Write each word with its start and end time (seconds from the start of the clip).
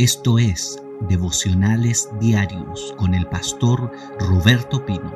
Esto 0.00 0.38
es 0.38 0.80
Devocionales 1.10 2.08
Diarios 2.18 2.94
con 2.96 3.12
el 3.12 3.26
pastor 3.26 3.92
Roberto 4.18 4.86
Pino. 4.86 5.14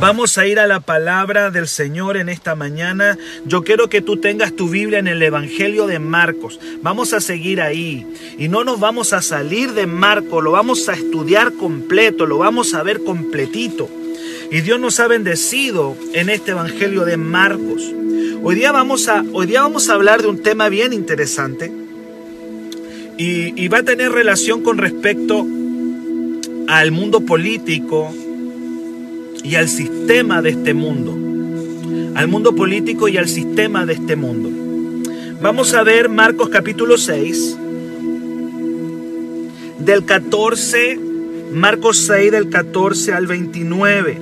Vamos 0.00 0.38
a 0.38 0.46
ir 0.46 0.58
a 0.58 0.66
la 0.66 0.80
palabra 0.80 1.50
del 1.50 1.68
Señor 1.68 2.16
en 2.16 2.30
esta 2.30 2.54
mañana. 2.54 3.18
Yo 3.44 3.64
quiero 3.64 3.90
que 3.90 4.00
tú 4.00 4.16
tengas 4.16 4.56
tu 4.56 4.70
Biblia 4.70 4.98
en 4.98 5.08
el 5.08 5.22
Evangelio 5.22 5.86
de 5.86 5.98
Marcos. 5.98 6.58
Vamos 6.80 7.12
a 7.12 7.20
seguir 7.20 7.60
ahí. 7.60 8.06
Y 8.38 8.48
no 8.48 8.64
nos 8.64 8.80
vamos 8.80 9.12
a 9.12 9.20
salir 9.20 9.74
de 9.74 9.86
Marcos, 9.86 10.42
lo 10.42 10.52
vamos 10.52 10.88
a 10.88 10.94
estudiar 10.94 11.52
completo, 11.52 12.24
lo 12.24 12.38
vamos 12.38 12.72
a 12.72 12.82
ver 12.82 13.04
completito. 13.04 13.90
Y 14.50 14.62
Dios 14.62 14.80
nos 14.80 15.00
ha 15.00 15.06
bendecido 15.06 15.98
en 16.14 16.30
este 16.30 16.52
Evangelio 16.52 17.04
de 17.04 17.18
Marcos. 17.18 17.82
Hoy 18.42 18.54
día 18.54 18.72
vamos 18.72 19.08
a, 19.08 19.22
hoy 19.34 19.48
día 19.48 19.60
vamos 19.60 19.90
a 19.90 19.92
hablar 19.92 20.22
de 20.22 20.28
un 20.28 20.40
tema 20.40 20.70
bien 20.70 20.94
interesante 20.94 21.84
y, 23.18 23.68
va 23.68 23.78
a 23.78 23.82
tener 23.82 24.12
relación 24.12 24.62
con 24.62 24.78
respecto 24.78 25.46
al 26.68 26.92
mundo 26.92 27.20
político 27.20 28.12
y 29.42 29.54
al 29.54 29.68
sistema 29.68 30.42
de 30.42 30.50
este 30.50 30.74
mundo. 30.74 31.12
Al 32.14 32.28
mundo 32.28 32.54
político 32.54 33.08
y 33.08 33.16
al 33.16 33.28
sistema 33.28 33.86
de 33.86 33.94
este 33.94 34.16
mundo. 34.16 34.50
Vamos 35.40 35.74
a 35.74 35.82
ver 35.82 36.08
Marcos 36.08 36.48
capítulo 36.48 36.96
6, 36.96 37.58
del 39.78 40.04
14, 40.04 40.98
Marcos 41.52 42.06
6 42.06 42.32
del 42.32 42.48
14 42.48 43.12
al 43.12 43.26
29. 43.26 44.18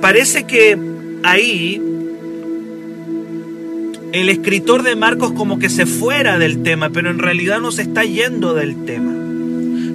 Parece 0.00 0.44
que 0.44 0.78
ahí 1.22 1.89
el 4.12 4.28
escritor 4.28 4.82
de 4.82 4.96
Marcos 4.96 5.32
como 5.32 5.58
que 5.58 5.68
se 5.68 5.86
fuera 5.86 6.38
del 6.38 6.62
tema, 6.62 6.90
pero 6.90 7.10
en 7.10 7.18
realidad 7.18 7.60
no 7.60 7.70
se 7.70 7.82
está 7.82 8.04
yendo 8.04 8.54
del 8.54 8.84
tema. 8.84 9.12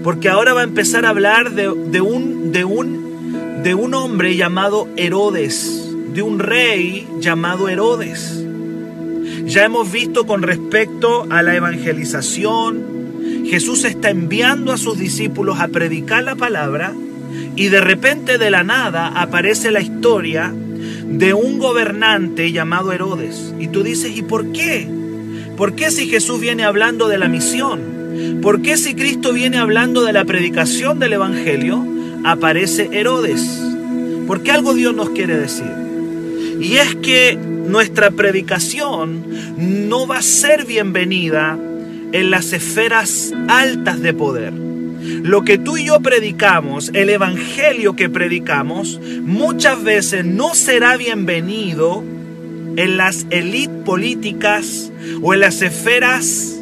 Porque 0.04 0.30
ahora 0.30 0.54
va 0.54 0.62
a 0.62 0.66
empezar 0.66 1.06
a 1.06 1.10
hablar 1.10 1.52
de, 1.52 1.68
un, 2.02 2.52
de, 2.52 2.64
un, 2.64 3.64
de 3.64 3.74
un 3.74 3.94
hombre 3.94 4.36
llamado 4.36 4.88
Herodes, 4.96 5.90
de 6.14 6.22
un 6.22 6.40
rey 6.40 7.08
llamado 7.20 7.68
Herodes. 7.68 8.44
Ya 9.46 9.66
hemos 9.66 9.92
visto 9.92 10.26
con 10.26 10.44
respecto 10.44 11.28
a 11.30 11.42
la 11.42 11.56
evangelización, 11.56 12.96
Jesús 13.46 13.84
está 13.86 14.10
enviando 14.10 14.72
a 14.72 14.78
sus 14.78 14.98
discípulos 14.98 15.60
a 15.60 15.68
predicar 15.68 16.24
la 16.24 16.36
palabra 16.36 16.94
y 17.56 17.68
de 17.68 17.82
repente 17.82 18.38
de 18.38 18.50
la 18.50 18.64
nada 18.64 19.08
aparece 19.08 19.72
la 19.72 19.82
historia 19.82 20.54
de 21.08 21.34
un 21.34 21.60
gobernante 21.60 22.52
llamado 22.52 22.92
Herodes. 22.92 23.54
Y 23.60 23.68
tú 23.68 23.84
dices, 23.84 24.16
¿y 24.16 24.22
por 24.22 24.52
qué? 24.52 24.88
¿Por 25.58 25.76
qué 25.76 25.92
si 25.92 26.08
Jesús 26.08 26.40
viene 26.40 26.64
hablando 26.64 27.08
de 27.08 27.18
la 27.18 27.28
misión? 27.28 28.42
¿Por 28.42 28.62
qué 28.62 28.78
si 28.78 28.96
Cristo 28.96 29.34
viene 29.34 29.58
hablando 29.58 30.04
de 30.04 30.14
la 30.14 30.26
predicación 30.26 31.00
del 31.00 31.14
Evangelio, 31.14 31.86
aparece 32.24 32.90
Herodes? 32.92 33.62
¿Por 34.28 34.42
qué 34.42 34.52
algo 34.52 34.74
Dios 34.74 34.96
nos 34.96 35.12
quiere 35.12 35.38
decir? 35.38 35.72
Y 36.60 36.78
es 36.78 36.96
que 36.96 37.36
nuestra 37.36 38.12
predicación 38.12 39.26
no 39.58 40.08
va 40.08 40.20
a 40.20 40.22
ser 40.22 40.66
bienvenida 40.66 41.58
en 42.12 42.32
las 42.32 42.54
esferas 42.54 43.34
altas 43.48 44.02
de 44.02 44.14
poder. 44.14 44.54
Lo 45.06 45.44
que 45.44 45.58
tú 45.58 45.78
y 45.78 45.86
yo 45.86 46.00
predicamos, 46.02 46.90
el 46.94 47.10
evangelio 47.10 47.96
que 47.96 48.10
predicamos, 48.10 49.00
muchas 49.22 49.84
veces 49.84 50.26
no 50.26 50.56
será 50.56 50.98
bienvenido 50.98 52.04
en 52.76 52.98
las 52.98 53.28
élites 53.30 53.84
políticas 53.86 54.92
o 55.22 55.34
en 55.34 55.40
las 55.42 55.62
esferas 55.62 56.60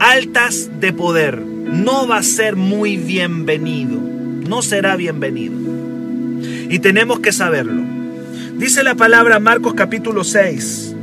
altas 0.00 0.70
de 0.80 0.92
poder. 0.92 1.38
No 1.38 2.06
va 2.06 2.18
a 2.18 2.22
ser 2.22 2.56
muy 2.56 2.96
bienvenido. 2.96 4.00
No 4.00 4.62
será 4.62 4.96
bienvenido. 4.96 5.56
Y 6.70 6.78
tenemos 6.78 7.20
que 7.20 7.32
saberlo. 7.32 7.82
Dice 8.56 8.82
la 8.82 8.94
palabra 8.94 9.38
Marcos 9.38 9.74
capítulo 9.74 10.24
6, 10.24 10.94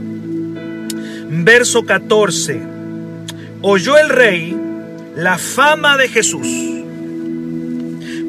verso 1.30 1.86
14. 1.86 2.62
Oyó 3.62 3.98
el 3.98 4.10
rey 4.10 4.58
la 5.16 5.38
fama 5.38 5.98
de 5.98 6.08
Jesús, 6.08 6.48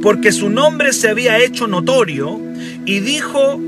porque 0.03 0.33
su 0.33 0.51
nombre 0.51 0.93
se 0.93 1.09
había 1.09 1.39
hecho 1.39 1.67
notorio 1.67 2.41
y 2.85 3.01
dijo, 3.01 3.61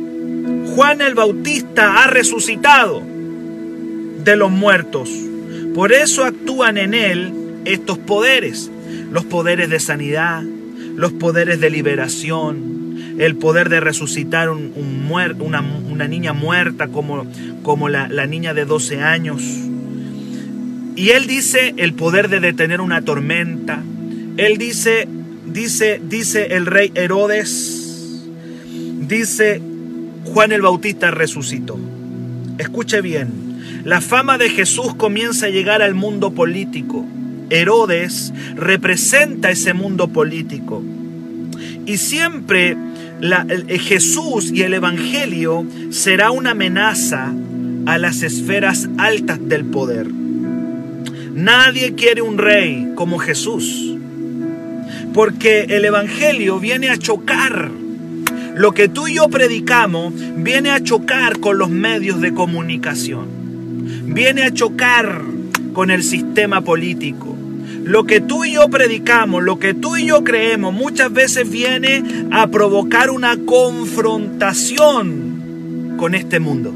Juan 0.75 1.01
el 1.01 1.15
Bautista 1.15 2.03
ha 2.03 2.07
resucitado 2.09 3.03
de 4.25 4.37
los 4.37 4.51
muertos. 4.51 5.11
Por 5.75 5.93
eso 5.93 6.25
actúan 6.25 6.79
en 6.79 6.95
él 6.95 7.33
estos 7.65 7.99
poderes, 7.99 8.71
los 9.13 9.25
poderes 9.25 9.71
de 9.71 9.81
sanidad, 9.81 10.43
los 10.97 11.13
poderes 11.13 11.61
de 11.61 11.71
liberación, 11.71 13.17
el 13.19 13.37
poder 13.37 13.69
de 13.69 13.81
resucitar 13.81 14.51
un, 14.51 14.73
una, 15.41 16.09
niña 16.09 16.33
muerta 16.33 16.89
como, 16.89 17.27
como 17.63 17.89
la, 17.89 18.09
la 18.09 18.27
niña 18.27 18.55
de 18.55 18.65
12 18.65 19.01
años 19.01 19.43
y 20.97 21.11
él 21.11 21.27
dice 21.27 21.75
el 21.77 21.95
poder 21.95 22.29
de 22.29 22.41
detener 22.41 22.81
una 22.81 23.03
tormenta. 23.03 23.83
Él 24.37 24.59
dice, 24.59 25.09
dice, 25.47 26.01
dice 26.09 26.55
el 26.57 26.67
rey 26.67 26.93
Herodes, 26.95 28.25
dice 29.01 29.61
Juan 30.25 30.53
el 30.53 30.63
Bautista 30.63 31.11
resucitó. 31.11 31.79
Escuche 32.59 33.01
bien, 33.01 33.83
la 33.85 34.01
fama 34.01 34.39
de 34.39 34.49
Jesús 34.51 34.95
comienza 34.95 35.47
a 35.47 35.51
llegar 35.51 35.83
al 35.83 35.95
mundo 35.95 36.33
político. 36.33 37.05
Herodes 37.51 38.33
representa 38.55 39.51
ese 39.51 39.75
mundo 39.75 40.09
político. 40.09 40.83
Y 41.87 41.99
siempre 41.99 42.77
Jesús 43.81 44.51
y 44.53 44.63
el 44.63 44.75
Evangelio 44.75 45.67
será 45.91 46.31
una 46.31 46.53
amenaza 46.53 47.33
a 47.87 47.99
las 47.99 48.23
esferas 48.23 48.89
altas 48.97 49.39
del 49.47 49.65
poder. 49.67 50.24
Nadie 51.35 51.95
quiere 51.95 52.23
un 52.23 52.39
rey 52.39 52.93
como 52.95 53.19
Jesús. 53.19 53.99
Porque 55.13 55.67
el 55.69 55.85
Evangelio 55.85 56.61
viene 56.61 56.91
a 56.91 56.97
chocar. 56.97 57.73
Lo 58.55 58.71
que 58.71 58.89
tú 58.89 59.09
y 59.09 59.17
yo 59.17 59.29
predicamos 59.29 60.15
viene 60.37 60.71
a 60.71 60.81
chocar 60.81 61.41
con 61.41 61.59
los 61.59 61.71
medios 61.71 62.21
de 62.21 62.33
comunicación. 62.33 63.27
Viene 64.15 64.45
a 64.45 64.55
chocar 64.55 65.23
con 65.73 65.91
el 65.91 66.05
sistema 66.05 66.61
político. 66.61 67.35
Lo 67.83 68.05
que 68.05 68.21
tú 68.21 68.45
y 68.45 68.53
yo 68.53 68.69
predicamos, 68.69 69.43
lo 69.43 69.59
que 69.59 69.75
tú 69.75 69.97
y 69.97 70.07
yo 70.07 70.23
creemos, 70.23 70.73
muchas 70.73 71.13
veces 71.13 71.51
viene 71.51 72.05
a 72.31 72.47
provocar 72.47 73.11
una 73.11 73.37
confrontación 73.39 75.97
con 75.97 76.15
este 76.15 76.39
mundo. 76.39 76.73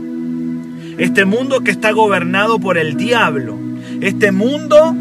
Este 0.99 1.25
mundo 1.25 1.61
que 1.61 1.71
está 1.71 1.93
gobernado 1.93 2.59
por 2.59 2.77
el 2.77 2.97
diablo 2.97 3.68
este 4.01 4.33
mundo 4.33 4.97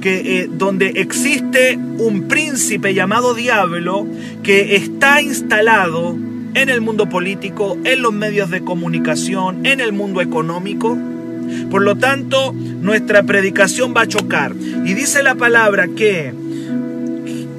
que, 0.00 0.40
eh, 0.40 0.50
donde 0.50 0.88
existe 0.96 1.76
un 1.76 2.28
príncipe 2.28 2.94
llamado 2.94 3.34
diablo 3.34 4.06
que 4.42 4.76
está 4.76 5.22
instalado 5.22 6.16
en 6.54 6.68
el 6.68 6.80
mundo 6.80 7.08
político, 7.08 7.78
en 7.84 8.02
los 8.02 8.12
medios 8.12 8.50
de 8.50 8.62
comunicación, 8.62 9.64
en 9.66 9.80
el 9.80 9.92
mundo 9.92 10.20
económico. 10.20 10.96
Por 11.70 11.82
lo 11.82 11.96
tanto, 11.96 12.52
nuestra 12.52 13.22
predicación 13.22 13.94
va 13.96 14.02
a 14.02 14.08
chocar. 14.08 14.54
Y 14.84 14.94
dice 14.94 15.22
la 15.22 15.34
palabra 15.34 15.88
que 15.88 16.32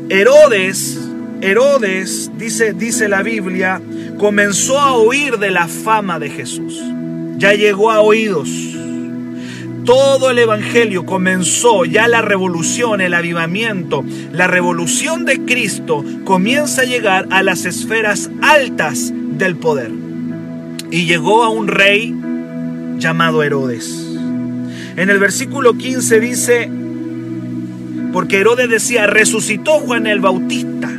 Herodes, 0.10 1.00
Herodes, 1.42 2.32
dice, 2.38 2.74
dice 2.74 3.10
la 3.10 3.24
Biblia, 3.24 3.82
comenzó 4.18 4.80
a 4.80 4.94
oír 4.94 5.38
de 5.40 5.52
la 5.52 5.68
fama 5.68 6.20
de 6.20 6.30
Jesús. 6.30 6.80
Ya 7.38 7.54
llegó 7.54 7.92
a 7.92 8.02
oídos 8.02 8.50
todo 9.86 10.32
el 10.32 10.40
Evangelio 10.40 11.06
comenzó, 11.06 11.86
ya 11.86 12.08
la 12.08 12.22
revolución, 12.22 13.02
el 13.02 13.14
avivamiento, 13.14 14.04
la 14.32 14.48
revolución 14.48 15.26
de 15.26 15.46
Cristo 15.46 16.04
comienza 16.24 16.82
a 16.82 16.86
llegar 16.86 17.28
a 17.30 17.44
las 17.44 17.66
esferas 17.66 18.30
altas 18.42 19.14
del 19.14 19.56
poder. 19.56 19.92
Y 20.92 21.06
llegó 21.06 21.44
a 21.44 21.50
un 21.50 21.68
rey 21.68 22.14
llamado 22.98 23.44
Herodes. 23.44 24.06
En 24.98 25.10
el 25.10 25.20
versículo 25.20 25.78
15 25.78 26.20
dice, 26.20 26.70
porque 28.12 28.40
Herodes 28.40 28.70
decía, 28.70 29.08
resucitó 29.08 29.80
Juan 29.80 30.08
el 30.08 30.20
Bautista. 30.20 30.90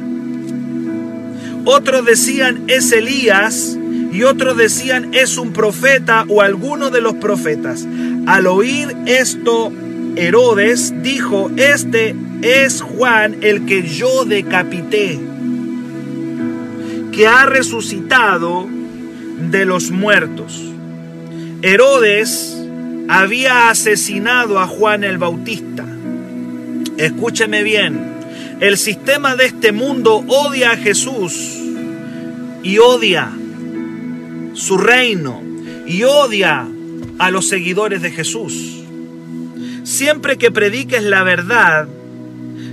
Otros 1.65 2.05
decían, 2.05 2.65
es 2.69 2.93
Elías, 2.93 3.77
y 4.17 4.23
otros 4.23 4.57
decían, 4.57 5.13
es 5.13 5.37
un 5.37 5.53
profeta 5.53 6.25
o 6.29 6.41
alguno 6.41 6.91
de 6.91 7.03
los 7.03 7.15
profetas. 7.15 7.87
Al 8.27 8.49
oír 8.49 8.89
esto, 9.07 9.73
Herodes 10.17 10.93
dijo, 11.03 11.51
este 11.57 12.17
es 12.43 12.83
Juan 12.83 13.37
el 13.41 13.67
que 13.67 13.83
yo 13.83 14.25
decapité, 14.25 15.19
que 17.13 17.27
ha 17.29 17.47
resucitado 17.47 18.67
de 19.51 19.65
los 19.65 19.93
muertos. 19.93 20.61
Herodes 21.63 22.57
había 23.09 23.71
asesinado 23.71 24.59
a 24.59 24.67
Juan 24.67 25.05
el 25.05 25.19
Bautista. 25.19 25.85
Escúcheme 26.97 27.63
bien, 27.63 28.01
el 28.59 28.77
sistema 28.77 29.37
de 29.37 29.47
este 29.47 29.71
mundo 29.71 30.25
odia 30.27 30.73
a 30.73 30.77
Jesús 30.77 31.59
y 32.65 32.79
odia 32.79 33.31
su 34.55 34.79
reino 34.79 35.43
y 35.87 36.03
odia 36.03 36.67
a 37.19 37.31
los 37.31 37.49
seguidores 37.49 38.03
de 38.03 38.11
Jesús. 38.11 38.83
Siempre 39.85 40.37
que 40.37 40.51
prediques 40.51 41.03
la 41.03 41.23
verdad, 41.23 41.89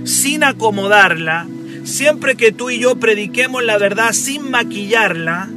sin 0.04 0.44
acomodarla, 0.44 1.46
siempre 1.84 2.34
que 2.34 2.52
tú 2.52 2.70
y 2.70 2.78
yo 2.78 2.96
prediquemos 2.96 3.62
la 3.62 3.78
verdad 3.78 4.12
sin 4.12 4.50
maquillarla, 4.50 5.48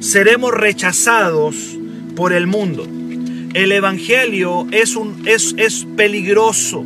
seremos 0.00 0.52
rechazados 0.52 1.56
por 2.14 2.32
el 2.32 2.46
mundo. 2.46 2.86
El 3.54 3.72
Evangelio 3.72 4.66
es, 4.70 4.96
un, 4.96 5.22
es, 5.26 5.54
es 5.56 5.86
peligroso. 5.96 6.84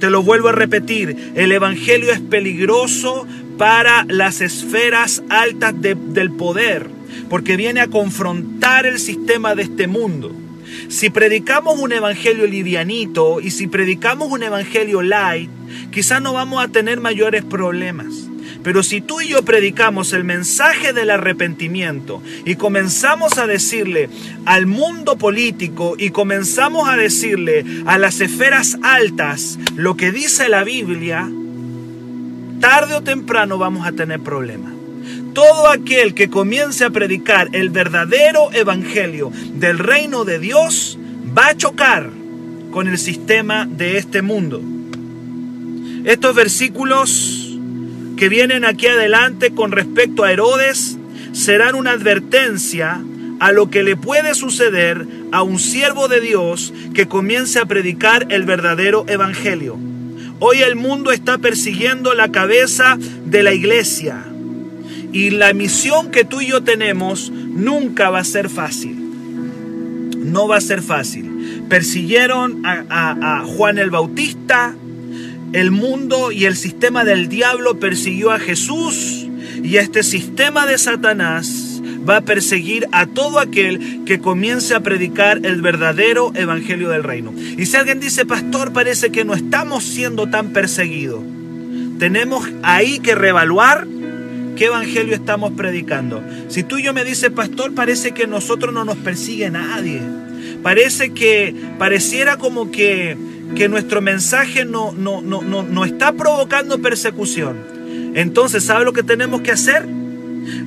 Te 0.00 0.10
lo 0.10 0.22
vuelvo 0.22 0.48
a 0.48 0.52
repetir, 0.52 1.32
el 1.34 1.52
Evangelio 1.52 2.12
es 2.12 2.20
peligroso 2.20 3.26
para 3.58 4.04
las 4.08 4.40
esferas 4.40 5.22
altas 5.28 5.74
del 5.80 6.32
poder, 6.32 6.88
porque 7.28 7.56
viene 7.56 7.80
a 7.80 7.86
confrontar 7.86 8.86
el 8.86 8.98
sistema 8.98 9.54
de 9.54 9.62
este 9.62 9.86
mundo. 9.86 10.34
Si 10.88 11.10
predicamos 11.10 11.78
un 11.78 11.92
evangelio 11.92 12.46
livianito 12.46 13.40
y 13.40 13.50
si 13.50 13.66
predicamos 13.66 14.30
un 14.30 14.42
evangelio 14.42 15.02
light, 15.02 15.50
quizás 15.90 16.20
no 16.20 16.32
vamos 16.32 16.64
a 16.64 16.68
tener 16.68 17.00
mayores 17.00 17.44
problemas. 17.44 18.28
Pero 18.62 18.82
si 18.82 19.00
tú 19.00 19.20
y 19.20 19.28
yo 19.28 19.44
predicamos 19.44 20.12
el 20.12 20.24
mensaje 20.24 20.92
del 20.92 21.10
arrepentimiento 21.10 22.22
y 22.44 22.56
comenzamos 22.56 23.38
a 23.38 23.46
decirle 23.46 24.08
al 24.46 24.66
mundo 24.66 25.16
político 25.16 25.94
y 25.98 26.10
comenzamos 26.10 26.88
a 26.88 26.96
decirle 26.96 27.64
a 27.86 27.98
las 27.98 28.20
esferas 28.20 28.78
altas 28.82 29.58
lo 29.76 29.96
que 29.96 30.12
dice 30.12 30.48
la 30.48 30.64
Biblia, 30.64 31.30
tarde 32.60 32.94
o 32.94 33.02
temprano 33.02 33.58
vamos 33.58 33.86
a 33.86 33.92
tener 33.92 34.20
problemas. 34.20 34.73
Todo 35.34 35.68
aquel 35.68 36.14
que 36.14 36.30
comience 36.30 36.84
a 36.84 36.90
predicar 36.90 37.48
el 37.54 37.70
verdadero 37.70 38.52
evangelio 38.52 39.32
del 39.54 39.80
reino 39.80 40.24
de 40.24 40.38
Dios 40.38 40.96
va 41.36 41.48
a 41.48 41.56
chocar 41.56 42.08
con 42.70 42.86
el 42.86 42.98
sistema 42.98 43.66
de 43.66 43.98
este 43.98 44.22
mundo. 44.22 44.62
Estos 46.04 46.36
versículos 46.36 47.58
que 48.16 48.28
vienen 48.28 48.64
aquí 48.64 48.86
adelante 48.86 49.52
con 49.52 49.72
respecto 49.72 50.22
a 50.22 50.30
Herodes 50.30 50.98
serán 51.32 51.74
una 51.74 51.90
advertencia 51.90 53.02
a 53.40 53.50
lo 53.50 53.70
que 53.70 53.82
le 53.82 53.96
puede 53.96 54.36
suceder 54.36 55.04
a 55.32 55.42
un 55.42 55.58
siervo 55.58 56.06
de 56.06 56.20
Dios 56.20 56.72
que 56.94 57.08
comience 57.08 57.58
a 57.58 57.66
predicar 57.66 58.28
el 58.30 58.44
verdadero 58.44 59.04
evangelio. 59.08 59.78
Hoy 60.38 60.58
el 60.58 60.76
mundo 60.76 61.10
está 61.10 61.38
persiguiendo 61.38 62.14
la 62.14 62.30
cabeza 62.30 62.96
de 63.24 63.42
la 63.42 63.52
iglesia 63.52 64.26
y 65.14 65.30
la 65.30 65.54
misión 65.54 66.10
que 66.10 66.24
tú 66.24 66.40
y 66.40 66.48
yo 66.48 66.64
tenemos 66.64 67.30
nunca 67.30 68.10
va 68.10 68.18
a 68.18 68.24
ser 68.24 68.50
fácil. 68.50 68.96
No 70.18 70.48
va 70.48 70.56
a 70.56 70.60
ser 70.60 70.82
fácil. 70.82 71.62
Persiguieron 71.68 72.66
a, 72.66 72.82
a 72.90 73.44
Juan 73.44 73.78
el 73.78 73.90
Bautista, 73.90 74.74
el 75.52 75.70
mundo 75.70 76.32
y 76.32 76.46
el 76.46 76.56
sistema 76.56 77.04
del 77.04 77.28
diablo 77.28 77.78
persiguió 77.78 78.32
a 78.32 78.40
Jesús 78.40 79.28
y 79.62 79.76
este 79.76 80.02
sistema 80.02 80.66
de 80.66 80.78
Satanás 80.78 81.80
va 82.06 82.16
a 82.16 82.20
perseguir 82.22 82.88
a 82.90 83.06
todo 83.06 83.38
aquel 83.38 84.02
que 84.04 84.18
comience 84.18 84.74
a 84.74 84.80
predicar 84.80 85.46
el 85.46 85.62
verdadero 85.62 86.32
evangelio 86.34 86.88
del 86.90 87.04
reino. 87.04 87.32
Y 87.56 87.66
si 87.66 87.76
alguien 87.76 88.00
dice, 88.00 88.26
pastor, 88.26 88.72
parece 88.72 89.10
que 89.10 89.24
no 89.24 89.34
estamos 89.34 89.84
siendo 89.84 90.28
tan 90.28 90.52
perseguidos, 90.52 91.22
tenemos 92.00 92.50
ahí 92.64 92.98
que 92.98 93.14
reevaluar 93.14 93.86
qué 94.56 94.66
evangelio 94.66 95.14
estamos 95.14 95.52
predicando. 95.52 96.22
Si 96.48 96.62
tú 96.62 96.78
y 96.78 96.82
yo 96.82 96.94
me 96.94 97.04
dices, 97.04 97.30
pastor, 97.30 97.74
parece 97.74 98.12
que 98.12 98.26
nosotros 98.26 98.72
no 98.72 98.84
nos 98.84 98.96
persigue 98.98 99.50
nadie. 99.50 100.00
Parece 100.62 101.12
que 101.12 101.54
pareciera 101.78 102.36
como 102.36 102.70
que 102.70 103.16
que 103.54 103.68
nuestro 103.68 104.00
mensaje 104.00 104.64
no, 104.64 104.92
no, 104.92 105.20
no, 105.20 105.42
no, 105.42 105.84
está 105.84 106.12
provocando 106.12 106.80
persecución, 106.80 107.56
entonces 108.14 108.64
¿sabe 108.64 108.84
lo 108.84 108.92
que 108.92 109.02
tenemos 109.02 109.42
que 109.42 109.52
hacer? 109.52 109.86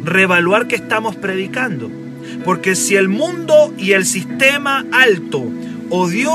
Revaluar 0.03 0.67
qué 0.67 0.75
estamos 0.75 1.15
predicando. 1.15 1.91
Porque 2.43 2.75
si 2.75 2.95
el 2.95 3.09
mundo 3.09 3.73
y 3.77 3.91
el 3.91 4.05
sistema 4.05 4.85
alto 4.91 5.45
odió 5.89 6.31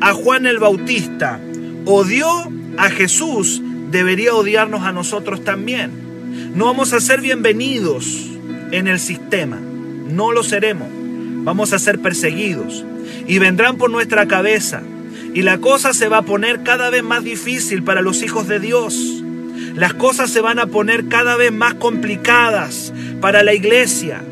a 0.00 0.12
Juan 0.12 0.46
el 0.46 0.58
Bautista, 0.58 1.40
odió 1.84 2.28
a 2.76 2.90
Jesús, 2.90 3.62
debería 3.90 4.34
odiarnos 4.34 4.82
a 4.82 4.92
nosotros 4.92 5.44
también. 5.44 6.07
No 6.54 6.66
vamos 6.66 6.92
a 6.92 7.00
ser 7.00 7.20
bienvenidos 7.20 8.28
en 8.70 8.88
el 8.88 9.00
sistema, 9.00 9.58
no 9.58 10.32
lo 10.32 10.42
seremos. 10.42 10.88
Vamos 11.44 11.72
a 11.72 11.78
ser 11.78 12.00
perseguidos 12.00 12.84
y 13.26 13.38
vendrán 13.38 13.76
por 13.76 13.90
nuestra 13.90 14.26
cabeza 14.26 14.82
y 15.34 15.42
la 15.42 15.58
cosa 15.58 15.92
se 15.92 16.08
va 16.08 16.18
a 16.18 16.22
poner 16.22 16.62
cada 16.62 16.90
vez 16.90 17.02
más 17.02 17.24
difícil 17.24 17.82
para 17.82 18.02
los 18.02 18.22
hijos 18.22 18.48
de 18.48 18.60
Dios. 18.60 19.22
Las 19.74 19.94
cosas 19.94 20.30
se 20.30 20.40
van 20.40 20.58
a 20.58 20.66
poner 20.66 21.08
cada 21.08 21.36
vez 21.36 21.52
más 21.52 21.74
complicadas 21.74 22.92
para 23.20 23.42
la 23.42 23.54
iglesia. 23.54 24.22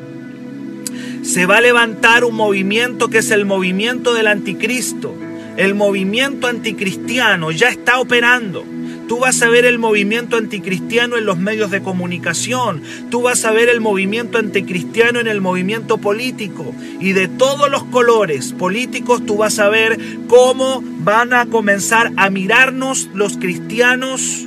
Se 1.23 1.47
va 1.47 1.59
a 1.59 1.61
levantar 1.61 2.25
un 2.25 2.35
movimiento 2.35 3.09
que 3.09 3.19
es 3.19 3.31
el 3.31 3.45
movimiento 3.47 4.15
del 4.15 4.27
anticristo. 4.27 5.15
El 5.57 5.75
movimiento 5.75 6.47
anticristiano 6.47 7.51
ya 7.51 7.69
está 7.69 7.99
operando. 7.99 8.65
Tú 9.09 9.21
vas 9.21 9.41
a 9.43 9.49
ver 9.49 9.65
el 9.65 9.79
movimiento 9.79 10.37
anticristiano 10.37 11.17
en 11.17 11.27
los 11.27 11.39
medios 11.39 11.71
de 11.71 11.81
comunicación. 11.81 12.83
Tú 13.09 13.23
vas 13.23 13.45
a 13.45 13.53
ver 13.53 13.69
el 13.69 13.81
movimiento 13.81 14.39
anticristiano 14.39 15.21
en 15.21 15.29
el 15.29 15.41
movimiento 15.41 15.99
político. 15.99 16.75
Y 17.01 17.13
de 17.13 17.29
todos 17.29 17.71
los 17.71 17.85
colores 17.85 18.53
políticos 18.53 19.25
tú 19.25 19.37
vas 19.37 19.61
a 19.61 19.69
ver 19.69 19.99
cómo 20.27 20.83
van 21.01 21.33
a 21.35 21.47
comenzar 21.47 22.13
a 22.17 22.31
mirarnos 22.31 23.09
los 23.15 23.37
cristianos 23.37 24.47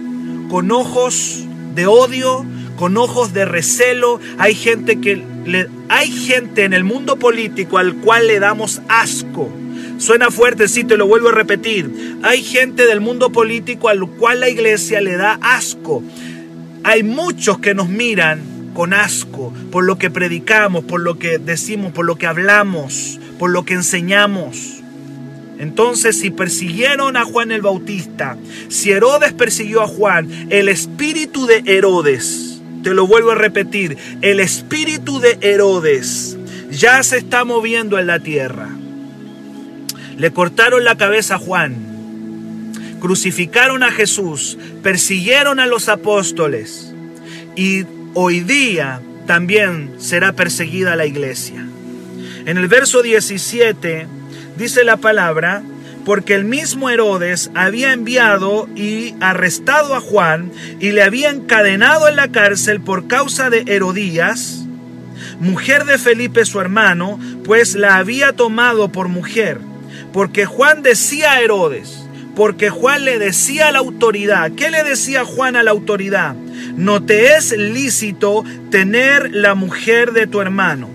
con 0.49 0.71
ojos 0.71 1.45
de 1.75 1.87
odio, 1.87 2.45
con 2.75 2.97
ojos 2.97 3.33
de 3.33 3.45
recelo. 3.45 4.19
Hay 4.37 4.55
gente 4.55 4.99
que 4.99 5.23
le, 5.45 5.69
hay 5.87 6.11
gente 6.11 6.65
en 6.65 6.73
el 6.73 6.83
mundo 6.83 7.17
político 7.17 7.77
al 7.77 7.95
cual 7.95 8.27
le 8.27 8.39
damos 8.39 8.81
asco 8.89 9.49
Suena 9.99 10.31
fuerte, 10.31 10.69
sí, 10.69 10.85
te 10.85 10.95
lo 10.95 11.07
vuelvo 11.07 11.27
a 11.27 11.33
repetir. 11.33 12.17
Hay 12.23 12.41
gente 12.41 12.87
del 12.87 13.01
mundo 13.01 13.31
político 13.31 13.89
al 13.89 14.07
cual 14.07 14.39
la 14.39 14.49
iglesia 14.49 15.01
le 15.01 15.17
da 15.17 15.37
asco. 15.41 16.01
Hay 16.85 17.03
muchos 17.03 17.59
que 17.59 17.75
nos 17.75 17.89
miran 17.89 18.71
con 18.73 18.93
asco 18.93 19.53
por 19.71 19.83
lo 19.83 19.97
que 19.97 20.09
predicamos, 20.09 20.85
por 20.85 21.01
lo 21.01 21.19
que 21.19 21.37
decimos, 21.37 21.91
por 21.91 22.05
lo 22.05 22.15
que 22.15 22.27
hablamos, 22.27 23.19
por 23.37 23.49
lo 23.49 23.65
que 23.65 23.73
enseñamos. 23.73 24.81
Entonces, 25.59 26.17
si 26.17 26.29
persiguieron 26.29 27.17
a 27.17 27.25
Juan 27.25 27.51
el 27.51 27.61
Bautista, 27.61 28.37
si 28.69 28.91
Herodes 28.91 29.33
persiguió 29.33 29.81
a 29.81 29.87
Juan, 29.87 30.47
el 30.49 30.69
espíritu 30.69 31.45
de 31.45 31.61
Herodes, 31.65 32.61
te 32.83 32.93
lo 32.93 33.05
vuelvo 33.05 33.31
a 33.31 33.35
repetir, 33.35 33.97
el 34.21 34.39
espíritu 34.39 35.19
de 35.19 35.37
Herodes 35.41 36.37
ya 36.71 37.03
se 37.03 37.17
está 37.17 37.43
moviendo 37.43 37.99
en 37.99 38.07
la 38.07 38.19
tierra. 38.19 38.69
Le 40.19 40.33
cortaron 40.33 40.83
la 40.83 40.97
cabeza 40.97 41.35
a 41.35 41.39
Juan, 41.39 41.77
crucificaron 42.99 43.83
a 43.83 43.91
Jesús, 43.91 44.57
persiguieron 44.83 45.61
a 45.61 45.65
los 45.65 45.87
apóstoles 45.87 46.93
y 47.55 47.85
hoy 48.15 48.41
día 48.41 48.99
también 49.27 49.93
será 49.97 50.33
perseguida 50.33 50.97
la 50.97 51.05
iglesia. 51.05 51.65
En 52.45 52.57
el 52.57 52.67
verso 52.67 53.01
17 53.01 54.07
dice 54.57 54.83
la 54.83 54.97
palabra, 54.97 55.63
porque 56.03 56.33
el 56.33 56.43
mismo 56.43 56.89
Herodes 56.89 57.49
había 57.55 57.93
enviado 57.93 58.67
y 58.75 59.15
arrestado 59.21 59.95
a 59.95 60.01
Juan 60.01 60.51
y 60.81 60.91
le 60.91 61.01
había 61.01 61.29
encadenado 61.29 62.09
en 62.09 62.17
la 62.17 62.27
cárcel 62.27 62.81
por 62.81 63.07
causa 63.07 63.49
de 63.49 63.63
Herodías, 63.67 64.65
mujer 65.39 65.85
de 65.85 65.97
Felipe 65.97 66.43
su 66.43 66.59
hermano, 66.59 67.17
pues 67.45 67.75
la 67.75 67.95
había 67.95 68.33
tomado 68.33 68.91
por 68.91 69.07
mujer. 69.07 69.68
Porque 70.13 70.45
Juan 70.45 70.81
decía 70.81 71.33
a 71.33 71.41
Herodes, 71.41 72.05
porque 72.35 72.69
Juan 72.69 73.05
le 73.05 73.19
decía 73.19 73.67
a 73.67 73.71
la 73.71 73.79
autoridad, 73.79 74.51
¿qué 74.53 74.71
le 74.71 74.83
decía 74.83 75.25
Juan 75.25 75.55
a 75.55 75.63
la 75.63 75.71
autoridad? 75.71 76.35
No 76.75 77.03
te 77.03 77.35
es 77.35 77.51
lícito 77.51 78.43
tener 78.71 79.35
la 79.35 79.55
mujer 79.55 80.13
de 80.13 80.27
tu 80.27 80.41
hermano. 80.41 80.89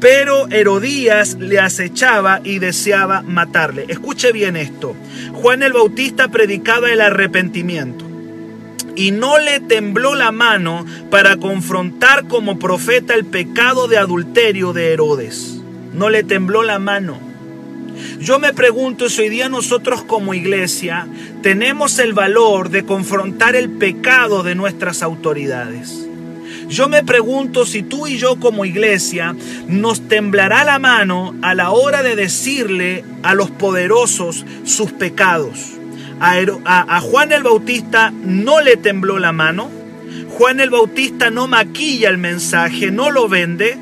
Pero 0.00 0.48
Herodías 0.50 1.36
le 1.38 1.60
acechaba 1.60 2.40
y 2.42 2.58
deseaba 2.58 3.22
matarle. 3.22 3.86
Escuche 3.88 4.32
bien 4.32 4.56
esto. 4.56 4.96
Juan 5.32 5.62
el 5.62 5.74
Bautista 5.74 6.28
predicaba 6.28 6.90
el 6.90 7.00
arrepentimiento 7.00 8.06
y 8.96 9.10
no 9.10 9.38
le 9.38 9.60
tembló 9.60 10.14
la 10.14 10.32
mano 10.32 10.84
para 11.10 11.36
confrontar 11.36 12.26
como 12.28 12.58
profeta 12.58 13.14
el 13.14 13.24
pecado 13.24 13.88
de 13.88 13.98
adulterio 13.98 14.72
de 14.72 14.92
Herodes. 14.92 15.60
No 15.94 16.10
le 16.10 16.22
tembló 16.22 16.62
la 16.62 16.78
mano. 16.78 17.31
Yo 18.20 18.38
me 18.38 18.52
pregunto 18.52 19.08
si 19.08 19.22
hoy 19.22 19.28
día 19.28 19.48
nosotros 19.48 20.02
como 20.02 20.34
iglesia 20.34 21.06
tenemos 21.42 21.98
el 21.98 22.12
valor 22.12 22.70
de 22.70 22.84
confrontar 22.84 23.56
el 23.56 23.70
pecado 23.70 24.42
de 24.42 24.54
nuestras 24.54 25.02
autoridades. 25.02 26.06
Yo 26.68 26.88
me 26.88 27.02
pregunto 27.02 27.66
si 27.66 27.82
tú 27.82 28.06
y 28.06 28.16
yo 28.16 28.40
como 28.40 28.64
iglesia 28.64 29.36
nos 29.68 30.08
temblará 30.08 30.64
la 30.64 30.78
mano 30.78 31.34
a 31.42 31.54
la 31.54 31.70
hora 31.70 32.02
de 32.02 32.16
decirle 32.16 33.04
a 33.22 33.34
los 33.34 33.50
poderosos 33.50 34.46
sus 34.64 34.90
pecados. 34.92 35.72
A, 36.18 37.00
Juan 37.00 37.32
el 37.32 37.42
Bautista 37.42 38.10
no 38.10 38.60
le 38.60 38.76
tembló 38.76 39.18
la 39.18 39.32
mano. 39.32 39.68
Juan 40.30 40.60
el 40.60 40.70
Bautista 40.70 41.30
no 41.30 41.46
maquilla 41.46 42.08
el 42.08 42.16
mensaje, 42.16 42.90
no 42.90 43.10
lo 43.10 43.28
vende. 43.28 43.76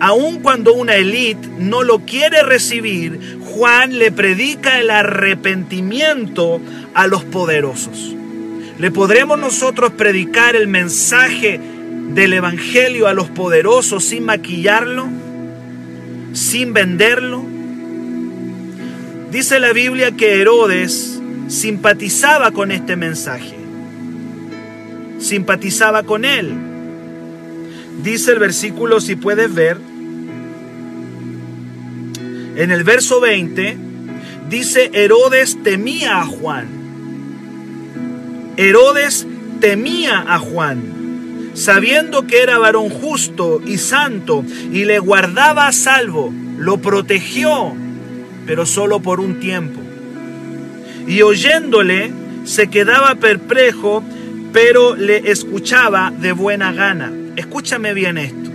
Aun 0.00 0.40
cuando 0.40 0.74
una 0.74 0.96
élite 0.96 1.48
no 1.58 1.82
lo 1.82 2.00
quiere 2.00 2.42
recibir, 2.42 3.37
Juan 3.48 3.98
le 3.98 4.12
predica 4.12 4.78
el 4.78 4.90
arrepentimiento 4.90 6.60
a 6.94 7.06
los 7.06 7.24
poderosos. 7.24 8.14
¿Le 8.78 8.90
podremos 8.90 9.38
nosotros 9.38 9.92
predicar 9.92 10.54
el 10.54 10.68
mensaje 10.68 11.58
del 12.10 12.34
Evangelio 12.34 13.08
a 13.08 13.14
los 13.14 13.30
poderosos 13.30 14.04
sin 14.04 14.24
maquillarlo? 14.24 15.08
¿Sin 16.32 16.72
venderlo? 16.72 17.42
Dice 19.32 19.58
la 19.58 19.72
Biblia 19.72 20.12
que 20.12 20.40
Herodes 20.40 21.20
simpatizaba 21.48 22.50
con 22.50 22.70
este 22.70 22.96
mensaje. 22.96 23.56
Simpatizaba 25.18 26.02
con 26.02 26.24
él. 26.24 26.52
Dice 28.02 28.32
el 28.32 28.38
versículo, 28.38 29.00
si 29.00 29.16
puedes 29.16 29.52
ver, 29.52 29.78
en 32.58 32.70
el 32.70 32.84
verso 32.84 33.20
20, 33.20 33.76
dice 34.50 34.90
Herodes 34.92 35.62
temía 35.62 36.20
a 36.20 36.26
Juan. 36.26 36.66
Herodes 38.56 39.26
temía 39.60 40.24
a 40.28 40.38
Juan, 40.38 41.52
sabiendo 41.54 42.26
que 42.26 42.42
era 42.42 42.58
varón 42.58 42.90
justo 42.90 43.62
y 43.64 43.78
santo 43.78 44.44
y 44.72 44.84
le 44.84 44.98
guardaba 44.98 45.68
a 45.68 45.72
salvo, 45.72 46.32
lo 46.58 46.78
protegió, 46.78 47.74
pero 48.46 48.66
solo 48.66 49.00
por 49.00 49.20
un 49.20 49.40
tiempo 49.40 49.80
y 51.08 51.22
oyéndole 51.22 52.12
se 52.44 52.68
quedaba 52.68 53.14
perplejo, 53.14 54.04
pero 54.52 54.94
le 54.94 55.30
escuchaba 55.30 56.10
de 56.10 56.32
buena 56.32 56.72
gana. 56.72 57.12
Escúchame 57.36 57.94
bien 57.94 58.18
esto, 58.18 58.50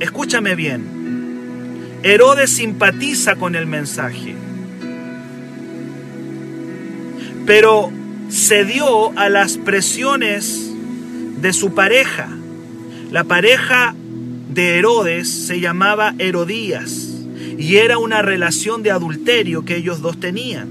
escúchame 0.00 0.54
bien. 0.54 0.95
Herodes 2.06 2.50
simpatiza 2.50 3.34
con 3.34 3.56
el 3.56 3.66
mensaje, 3.66 4.36
pero 7.44 7.90
cedió 8.30 9.10
a 9.18 9.28
las 9.28 9.56
presiones 9.56 10.70
de 11.40 11.52
su 11.52 11.74
pareja. 11.74 12.28
La 13.10 13.24
pareja 13.24 13.92
de 14.54 14.78
Herodes 14.78 15.28
se 15.28 15.58
llamaba 15.58 16.14
Herodías 16.20 17.08
y 17.58 17.78
era 17.78 17.98
una 17.98 18.22
relación 18.22 18.84
de 18.84 18.92
adulterio 18.92 19.64
que 19.64 19.74
ellos 19.74 20.00
dos 20.00 20.20
tenían. 20.20 20.68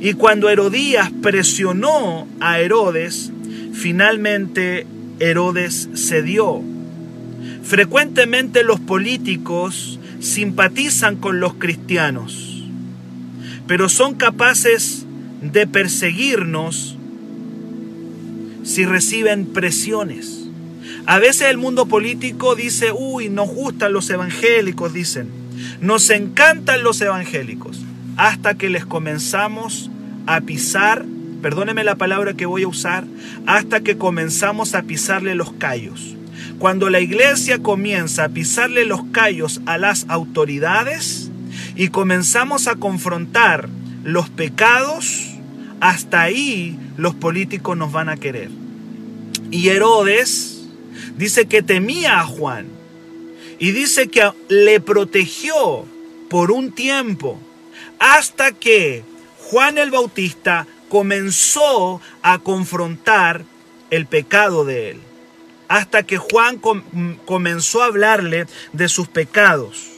Y 0.00 0.12
cuando 0.12 0.48
Herodías 0.48 1.10
presionó 1.22 2.28
a 2.38 2.60
Herodes, 2.60 3.32
finalmente 3.72 4.86
Herodes 5.18 5.88
cedió. 5.96 6.71
Frecuentemente 7.62 8.64
los 8.64 8.80
políticos 8.80 9.98
simpatizan 10.20 11.16
con 11.16 11.40
los 11.40 11.54
cristianos, 11.54 12.64
pero 13.66 13.88
son 13.88 14.14
capaces 14.14 15.06
de 15.40 15.66
perseguirnos 15.66 16.96
si 18.62 18.84
reciben 18.84 19.46
presiones. 19.46 20.46
A 21.06 21.18
veces 21.18 21.48
el 21.48 21.58
mundo 21.58 21.86
político 21.86 22.54
dice, 22.54 22.92
uy, 22.92 23.28
nos 23.28 23.48
gustan 23.48 23.92
los 23.92 24.08
evangélicos, 24.10 24.92
dicen, 24.92 25.28
nos 25.80 26.10
encantan 26.10 26.82
los 26.82 27.00
evangélicos, 27.00 27.80
hasta 28.16 28.54
que 28.54 28.70
les 28.70 28.86
comenzamos 28.86 29.90
a 30.26 30.40
pisar, 30.42 31.04
perdóneme 31.40 31.82
la 31.82 31.96
palabra 31.96 32.34
que 32.34 32.46
voy 32.46 32.62
a 32.62 32.68
usar, 32.68 33.04
hasta 33.46 33.80
que 33.80 33.96
comenzamos 33.96 34.74
a 34.74 34.82
pisarle 34.82 35.34
los 35.34 35.52
callos. 35.54 36.16
Cuando 36.62 36.90
la 36.90 37.00
iglesia 37.00 37.58
comienza 37.58 38.22
a 38.22 38.28
pisarle 38.28 38.84
los 38.84 39.02
callos 39.10 39.60
a 39.66 39.78
las 39.78 40.06
autoridades 40.08 41.28
y 41.74 41.88
comenzamos 41.88 42.68
a 42.68 42.76
confrontar 42.76 43.68
los 44.04 44.30
pecados, 44.30 45.26
hasta 45.80 46.22
ahí 46.22 46.78
los 46.96 47.16
políticos 47.16 47.76
nos 47.76 47.90
van 47.90 48.08
a 48.08 48.16
querer. 48.16 48.48
Y 49.50 49.70
Herodes 49.70 50.62
dice 51.18 51.46
que 51.46 51.62
temía 51.62 52.20
a 52.20 52.26
Juan 52.26 52.68
y 53.58 53.72
dice 53.72 54.06
que 54.06 54.30
le 54.48 54.78
protegió 54.78 55.84
por 56.30 56.52
un 56.52 56.70
tiempo 56.70 57.40
hasta 57.98 58.52
que 58.52 59.02
Juan 59.50 59.78
el 59.78 59.90
Bautista 59.90 60.68
comenzó 60.88 62.00
a 62.22 62.38
confrontar 62.38 63.42
el 63.90 64.06
pecado 64.06 64.64
de 64.64 64.90
él, 64.90 65.00
hasta 65.72 66.02
que 66.02 66.18
Juan 66.18 66.60
comenzó 67.24 67.82
a 67.82 67.86
hablarle 67.86 68.44
de 68.74 68.90
sus 68.90 69.08
pecados. 69.08 69.88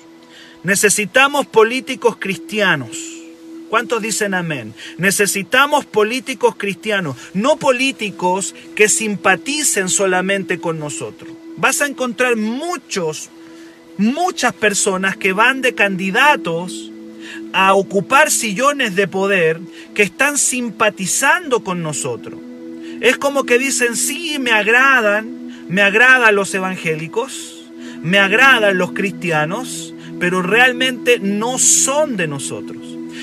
Necesitamos 0.63 1.47
políticos 1.47 2.17
cristianos. 2.17 2.97
¿Cuántos 3.71 4.01
dicen 4.01 4.35
amén? 4.35 4.73
Necesitamos 4.99 5.85
políticos 5.85 6.55
cristianos, 6.57 7.17
no 7.35 7.57
políticos 7.57 8.55
que 8.77 8.89
simpaticen 8.89 9.89
solamente 9.89 10.61
con 10.61 10.79
nosotros. 10.79 11.33
Vas 11.57 11.81
a 11.81 11.87
encontrar 11.87 12.37
muchos, 12.37 13.31
muchas 13.99 14.53
personas 14.53 15.17
que 15.17 15.33
van 15.33 15.61
de 15.61 15.75
candidatos 15.75 16.93
a 17.53 17.75
ocupar 17.75 18.31
sillones 18.31 18.95
de 18.95 19.09
poder 19.09 19.59
que 19.93 20.05
están 20.05 20.39
simpatizando 20.39 21.65
con 21.65 21.83
nosotros. 21.83 22.39
Es 23.01 23.19
como 23.19 23.43
que 23.43 23.59
dicen, 23.59 23.97
sí, 23.97 24.39
me 24.39 24.53
agradan, 24.53 25.44
me 25.69 25.83
agradan 25.83 26.35
los 26.35 26.55
evangélicos, 26.55 27.65
me 28.03 28.19
agradan 28.19 28.79
los 28.79 28.93
cristianos, 28.93 29.95
pero 30.21 30.43
realmente 30.43 31.19
no 31.21 31.59
son 31.59 32.17
de 32.17 32.27
nosotros. 32.27 32.83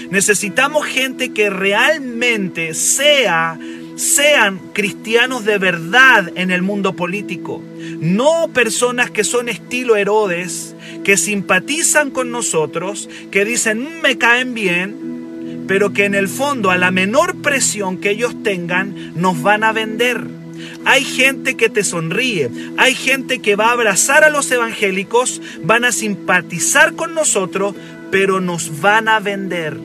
Necesitamos 0.09 0.85
gente 0.85 1.33
que 1.33 1.49
realmente 1.49 2.73
sea 2.73 3.57
sean 3.95 4.59
cristianos 4.73 5.45
de 5.45 5.57
verdad 5.59 6.31
en 6.35 6.49
el 6.49 6.63
mundo 6.63 6.95
político, 6.95 7.61
no 7.99 8.49
personas 8.53 9.11
que 9.11 9.23
son 9.23 9.47
estilo 9.47 9.95
Herodes, 9.95 10.75
que 11.03 11.17
simpatizan 11.17 12.09
con 12.09 12.31
nosotros, 12.31 13.09
que 13.29 13.45
dicen 13.45 13.79
mm, 13.79 14.01
me 14.01 14.17
caen 14.17 14.53
bien, 14.53 15.65
pero 15.67 15.93
que 15.93 16.05
en 16.05 16.15
el 16.15 16.27
fondo 16.27 16.71
a 16.71 16.77
la 16.77 16.91
menor 16.91 17.41
presión 17.41 17.97
que 17.97 18.11
ellos 18.11 18.41
tengan 18.43 19.13
nos 19.15 19.41
van 19.41 19.63
a 19.63 19.71
vender. 19.71 20.40
Hay 20.85 21.03
gente 21.03 21.55
que 21.55 21.69
te 21.69 21.83
sonríe, 21.83 22.49
hay 22.77 22.95
gente 22.95 23.39
que 23.39 23.55
va 23.55 23.67
a 23.67 23.73
abrazar 23.73 24.23
a 24.23 24.29
los 24.29 24.49
evangélicos, 24.51 25.41
van 25.63 25.85
a 25.85 25.91
simpatizar 25.91 26.95
con 26.95 27.13
nosotros, 27.13 27.75
pero 28.11 28.41
nos 28.41 28.81
van 28.81 29.07
a 29.07 29.19
vender. 29.19 29.77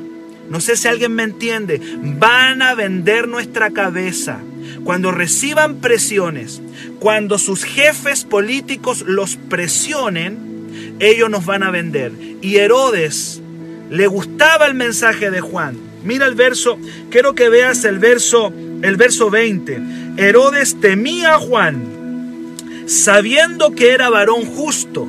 No 0.49 0.61
sé 0.61 0.77
si 0.77 0.89
alguien 0.89 1.15
me 1.15 1.25
entiende, 1.25 1.81
van 2.01 2.63
a 2.63 2.75
vender 2.75 3.29
nuestra 3.29 3.71
cabeza. 3.71 4.41
Cuando 4.85 5.11
reciban 5.11 5.77
presiones, 5.77 6.61
cuando 7.01 7.39
sus 7.39 7.65
jefes 7.65 8.25
políticos 8.25 9.03
los 9.07 9.37
presionen, 9.37 10.97
ellos 11.01 11.31
nos 11.31 11.45
van 11.47 11.63
a 11.63 11.71
vender. 11.71 12.13
Y 12.43 12.57
Herodes 12.57 13.41
le 13.91 14.07
gustaba 14.07 14.67
el 14.67 14.75
mensaje 14.75 15.31
de 15.31 15.41
Juan. 15.41 15.77
Mira 16.05 16.27
el 16.27 16.37
verso, 16.37 16.79
quiero 17.11 17.35
que 17.35 17.49
veas 17.49 17.85
el 17.85 17.99
verso, 17.99 18.53
el 18.83 18.97
verso 18.97 19.31
20. 19.31 19.81
Herodes 20.17 20.81
temía 20.81 21.35
a 21.35 21.39
Juan, 21.39 22.57
sabiendo 22.87 23.73
que 23.73 23.91
era 23.91 24.09
varón 24.09 24.45
justo 24.47 25.07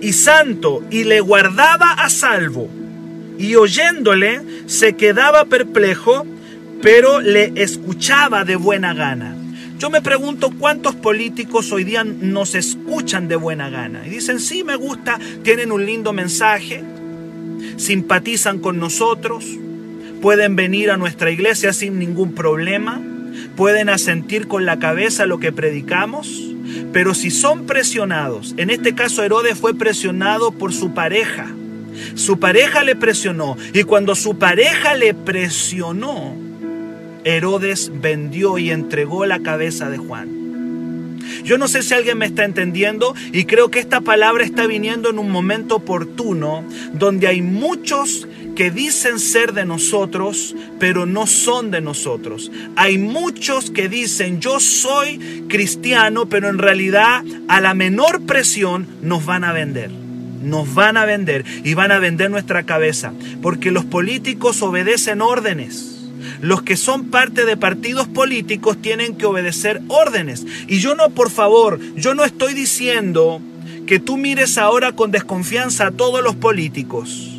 y 0.00 0.12
santo, 0.12 0.82
y 0.90 1.04
le 1.04 1.20
guardaba 1.20 1.92
a 1.92 2.08
salvo. 2.08 2.68
Y 3.38 3.56
oyéndole, 3.56 4.40
se 4.66 4.94
quedaba 4.94 5.46
perplejo, 5.46 6.26
pero 6.82 7.20
le 7.20 7.52
escuchaba 7.56 8.44
de 8.44 8.56
buena 8.56 8.94
gana. 8.94 9.36
Yo 9.78 9.90
me 9.90 10.02
pregunto 10.02 10.52
cuántos 10.58 10.96
políticos 10.96 11.70
hoy 11.70 11.84
día 11.84 12.02
nos 12.04 12.54
escuchan 12.56 13.28
de 13.28 13.36
buena 13.36 13.70
gana 13.70 14.04
y 14.06 14.10
dicen, 14.10 14.40
sí, 14.40 14.64
me 14.64 14.74
gusta, 14.74 15.18
tienen 15.44 15.70
un 15.70 15.86
lindo 15.86 16.12
mensaje, 16.12 16.82
simpatizan 17.76 18.58
con 18.58 18.80
nosotros, 18.80 19.44
pueden 20.20 20.56
venir 20.56 20.90
a 20.90 20.96
nuestra 20.96 21.30
iglesia 21.30 21.72
sin 21.72 21.98
ningún 21.98 22.34
problema, 22.34 23.00
pueden 23.56 23.88
asentir 23.88 24.48
con 24.48 24.66
la 24.66 24.78
cabeza 24.78 25.26
lo 25.26 25.38
que 25.38 25.52
predicamos, 25.52 26.54
pero 26.92 27.14
si 27.14 27.30
son 27.30 27.66
presionados, 27.66 28.54
en 28.56 28.70
este 28.70 28.94
caso 28.94 29.22
Herodes 29.22 29.58
fue 29.58 29.74
presionado 29.74 30.52
por 30.52 30.72
su 30.72 30.94
pareja, 30.94 31.46
Su 32.14 32.38
pareja 32.38 32.84
le 32.84 32.94
presionó. 32.94 33.56
Y 33.74 33.82
cuando 33.82 34.14
su 34.14 34.38
pareja 34.38 34.94
le 34.94 35.14
presionó, 35.14 36.36
Herodes 37.24 37.90
vendió 37.92 38.58
y 38.58 38.70
entregó 38.70 39.26
la 39.26 39.40
cabeza 39.40 39.90
de 39.90 39.98
Juan. 39.98 41.18
Yo 41.44 41.58
no 41.58 41.68
sé 41.68 41.82
si 41.82 41.94
alguien 41.94 42.18
me 42.18 42.26
está 42.26 42.44
entendiendo 42.44 43.14
y 43.32 43.44
creo 43.44 43.70
que 43.70 43.80
esta 43.80 44.00
palabra 44.00 44.44
está 44.44 44.66
viniendo 44.66 45.10
en 45.10 45.18
un 45.18 45.30
momento 45.30 45.76
oportuno 45.76 46.64
donde 46.92 47.26
hay 47.26 47.42
muchos 47.42 48.26
que 48.58 48.72
dicen 48.72 49.20
ser 49.20 49.52
de 49.52 49.64
nosotros, 49.64 50.56
pero 50.80 51.06
no 51.06 51.28
son 51.28 51.70
de 51.70 51.80
nosotros. 51.80 52.50
Hay 52.74 52.98
muchos 52.98 53.70
que 53.70 53.88
dicen 53.88 54.40
yo 54.40 54.58
soy 54.58 55.44
cristiano, 55.48 56.28
pero 56.28 56.48
en 56.48 56.58
realidad 56.58 57.22
a 57.46 57.60
la 57.60 57.74
menor 57.74 58.22
presión 58.22 58.88
nos 59.00 59.24
van 59.24 59.44
a 59.44 59.52
vender. 59.52 59.92
Nos 60.42 60.74
van 60.74 60.96
a 60.96 61.04
vender 61.04 61.44
y 61.62 61.74
van 61.74 61.92
a 61.92 62.00
vender 62.00 62.32
nuestra 62.32 62.64
cabeza, 62.64 63.12
porque 63.42 63.70
los 63.70 63.84
políticos 63.84 64.60
obedecen 64.60 65.22
órdenes. 65.22 66.08
Los 66.40 66.62
que 66.62 66.76
son 66.76 67.10
parte 67.10 67.44
de 67.44 67.56
partidos 67.56 68.08
políticos 68.08 68.82
tienen 68.82 69.14
que 69.14 69.26
obedecer 69.26 69.82
órdenes. 69.86 70.44
Y 70.66 70.80
yo 70.80 70.96
no, 70.96 71.10
por 71.10 71.30
favor, 71.30 71.78
yo 71.94 72.16
no 72.16 72.24
estoy 72.24 72.54
diciendo 72.54 73.40
que 73.86 74.00
tú 74.00 74.16
mires 74.16 74.58
ahora 74.58 74.96
con 74.96 75.12
desconfianza 75.12 75.86
a 75.86 75.90
todos 75.92 76.24
los 76.24 76.34
políticos. 76.34 77.37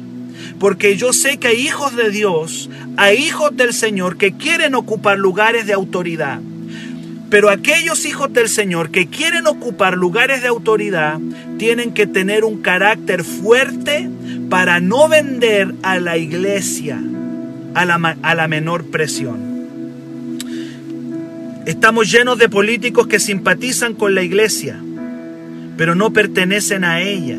Porque 0.59 0.97
yo 0.97 1.13
sé 1.13 1.37
que 1.37 1.47
hay 1.47 1.65
hijos 1.65 1.95
de 1.95 2.09
Dios, 2.09 2.69
hay 2.97 3.17
hijos 3.17 3.55
del 3.55 3.73
Señor 3.73 4.17
que 4.17 4.33
quieren 4.33 4.75
ocupar 4.75 5.17
lugares 5.17 5.65
de 5.65 5.73
autoridad. 5.73 6.41
Pero 7.29 7.49
aquellos 7.49 8.05
hijos 8.05 8.33
del 8.33 8.49
Señor 8.49 8.89
que 8.89 9.07
quieren 9.07 9.47
ocupar 9.47 9.95
lugares 9.95 10.41
de 10.41 10.47
autoridad 10.47 11.19
tienen 11.57 11.93
que 11.93 12.07
tener 12.07 12.43
un 12.43 12.61
carácter 12.61 13.23
fuerte 13.23 14.09
para 14.49 14.79
no 14.79 15.07
vender 15.07 15.75
a 15.83 15.99
la 15.99 16.17
iglesia 16.17 16.99
a 17.75 17.85
la, 17.85 18.17
a 18.21 18.35
la 18.35 18.47
menor 18.47 18.85
presión. 18.85 19.49
Estamos 21.65 22.11
llenos 22.11 22.39
de 22.39 22.49
políticos 22.49 23.07
que 23.07 23.19
simpatizan 23.19 23.93
con 23.93 24.15
la 24.15 24.23
iglesia, 24.23 24.79
pero 25.77 25.93
no 25.93 26.11
pertenecen 26.11 26.83
a 26.83 27.01
ella. 27.01 27.37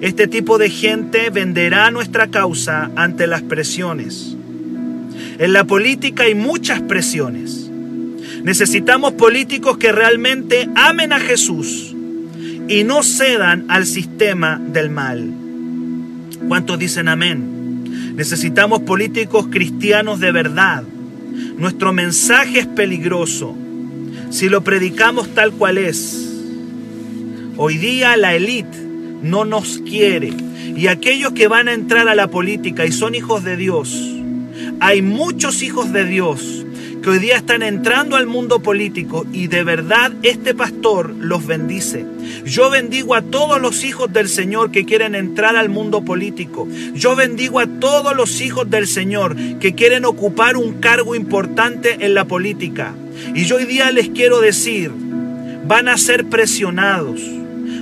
Este 0.00 0.26
tipo 0.26 0.58
de 0.58 0.68
gente 0.68 1.30
venderá 1.30 1.90
nuestra 1.90 2.28
causa 2.28 2.90
ante 2.96 3.26
las 3.26 3.42
presiones. 3.42 4.36
En 5.38 5.52
la 5.52 5.64
política 5.64 6.24
hay 6.24 6.34
muchas 6.34 6.82
presiones. 6.82 7.70
Necesitamos 8.42 9.12
políticos 9.12 9.78
que 9.78 9.92
realmente 9.92 10.68
amen 10.74 11.12
a 11.12 11.20
Jesús 11.20 11.94
y 12.68 12.84
no 12.84 13.02
cedan 13.02 13.64
al 13.68 13.86
sistema 13.86 14.60
del 14.60 14.90
mal. 14.90 15.30
¿Cuántos 16.46 16.78
dicen 16.78 17.08
amén? 17.08 18.14
Necesitamos 18.16 18.82
políticos 18.82 19.48
cristianos 19.50 20.20
de 20.20 20.32
verdad. 20.32 20.84
Nuestro 21.56 21.92
mensaje 21.92 22.60
es 22.60 22.66
peligroso 22.66 23.56
si 24.30 24.48
lo 24.48 24.62
predicamos 24.62 25.28
tal 25.34 25.52
cual 25.52 25.78
es. 25.78 26.22
Hoy 27.56 27.78
día 27.78 28.16
la 28.16 28.34
élite 28.34 28.85
no 29.22 29.44
nos 29.44 29.78
quiere 29.78 30.32
y 30.76 30.88
aquellos 30.88 31.32
que 31.32 31.48
van 31.48 31.68
a 31.68 31.72
entrar 31.72 32.08
a 32.08 32.14
la 32.14 32.28
política 32.28 32.86
y 32.86 32.92
son 32.92 33.14
hijos 33.14 33.44
de 33.44 33.56
Dios, 33.56 34.16
hay 34.80 35.02
muchos 35.02 35.62
hijos 35.62 35.92
de 35.92 36.04
Dios 36.04 36.66
que 37.02 37.10
hoy 37.10 37.18
día 37.20 37.36
están 37.36 37.62
entrando 37.62 38.16
al 38.16 38.26
mundo 38.26 38.60
político 38.60 39.26
y 39.32 39.46
de 39.46 39.62
verdad 39.62 40.12
este 40.24 40.54
pastor 40.54 41.10
los 41.10 41.46
bendice. 41.46 42.04
Yo 42.44 42.68
bendigo 42.68 43.14
a 43.14 43.22
todos 43.22 43.60
los 43.60 43.84
hijos 43.84 44.12
del 44.12 44.28
Señor 44.28 44.72
que 44.72 44.84
quieren 44.84 45.14
entrar 45.14 45.54
al 45.54 45.68
mundo 45.68 46.04
político. 46.04 46.66
Yo 46.94 47.14
bendigo 47.14 47.60
a 47.60 47.66
todos 47.66 48.16
los 48.16 48.40
hijos 48.40 48.68
del 48.68 48.88
Señor 48.88 49.36
que 49.60 49.74
quieren 49.74 50.04
ocupar 50.04 50.56
un 50.56 50.80
cargo 50.80 51.14
importante 51.14 52.04
en 52.04 52.14
la 52.14 52.24
política. 52.24 52.94
Y 53.36 53.44
yo 53.44 53.56
hoy 53.56 53.66
día 53.66 53.92
les 53.92 54.08
quiero 54.08 54.40
decir, 54.40 54.90
van 55.64 55.86
a 55.86 55.98
ser 55.98 56.26
presionados, 56.26 57.20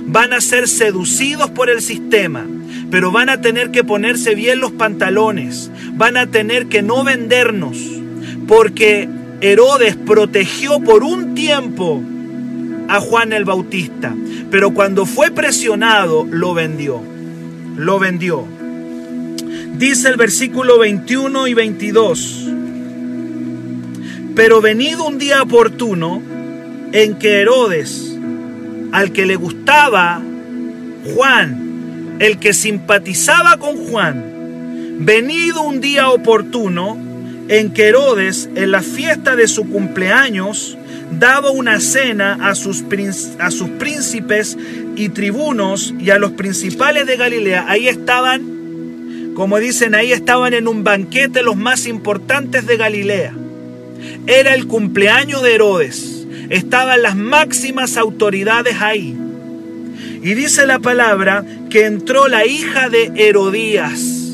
van 0.05 0.33
a 0.33 0.41
ser 0.41 0.67
seducidos 0.67 1.49
por 1.51 1.69
el 1.69 1.81
sistema, 1.81 2.45
pero 2.91 3.11
van 3.11 3.29
a 3.29 3.41
tener 3.41 3.71
que 3.71 3.83
ponerse 3.83 4.35
bien 4.35 4.59
los 4.59 4.71
pantalones, 4.71 5.71
van 5.93 6.17
a 6.17 6.27
tener 6.27 6.67
que 6.67 6.81
no 6.81 7.03
vendernos 7.03 7.77
porque 8.47 9.09
Herodes 9.41 9.95
protegió 9.95 10.79
por 10.79 11.03
un 11.03 11.35
tiempo 11.35 12.01
a 12.87 12.99
Juan 12.99 13.33
el 13.33 13.45
Bautista, 13.45 14.15
pero 14.51 14.71
cuando 14.71 15.05
fue 15.05 15.31
presionado 15.31 16.25
lo 16.29 16.53
vendió, 16.53 17.01
lo 17.75 17.99
vendió. 17.99 18.45
Dice 19.77 20.09
el 20.09 20.17
versículo 20.17 20.79
21 20.79 21.47
y 21.47 21.53
22, 21.53 22.47
pero 24.35 24.61
venido 24.61 25.05
un 25.05 25.17
día 25.17 25.41
oportuno 25.41 26.21
en 26.91 27.15
que 27.15 27.41
Herodes, 27.41 28.14
al 28.91 29.11
que 29.11 29.25
le 29.25 29.35
gustaba 29.35 30.21
Juan, 31.13 32.17
el 32.19 32.39
que 32.39 32.53
simpatizaba 32.53 33.57
con 33.57 33.77
Juan, 33.77 34.23
venido 34.99 35.61
un 35.61 35.81
día 35.81 36.09
oportuno, 36.09 36.97
en 37.47 37.71
que 37.73 37.89
Herodes, 37.89 38.49
en 38.55 38.71
la 38.71 38.81
fiesta 38.81 39.35
de 39.35 39.47
su 39.47 39.69
cumpleaños, 39.69 40.77
daba 41.11 41.51
una 41.51 41.79
cena 41.79 42.37
a 42.41 42.55
sus, 42.55 42.83
a 43.39 43.51
sus 43.51 43.69
príncipes 43.69 44.57
y 44.95 45.09
tribunos 45.09 45.93
y 45.99 46.09
a 46.09 46.17
los 46.17 46.31
principales 46.31 47.05
de 47.05 47.17
Galilea. 47.17 47.65
Ahí 47.67 47.87
estaban, 47.87 49.33
como 49.35 49.59
dicen, 49.59 49.93
ahí 49.93 50.11
estaban 50.11 50.53
en 50.53 50.67
un 50.67 50.83
banquete 50.83 51.43
los 51.43 51.55
más 51.55 51.85
importantes 51.85 52.65
de 52.65 52.77
Galilea. 52.77 53.33
Era 54.25 54.55
el 54.55 54.67
cumpleaños 54.67 55.43
de 55.43 55.55
Herodes. 55.55 56.14
Estaban 56.49 57.01
las 57.01 57.15
máximas 57.15 57.97
autoridades 57.97 58.81
ahí. 58.81 59.17
Y 60.21 60.33
dice 60.33 60.65
la 60.65 60.79
palabra 60.79 61.45
que 61.69 61.85
entró 61.85 62.27
la 62.27 62.45
hija 62.45 62.89
de 62.89 63.11
Herodías 63.15 64.25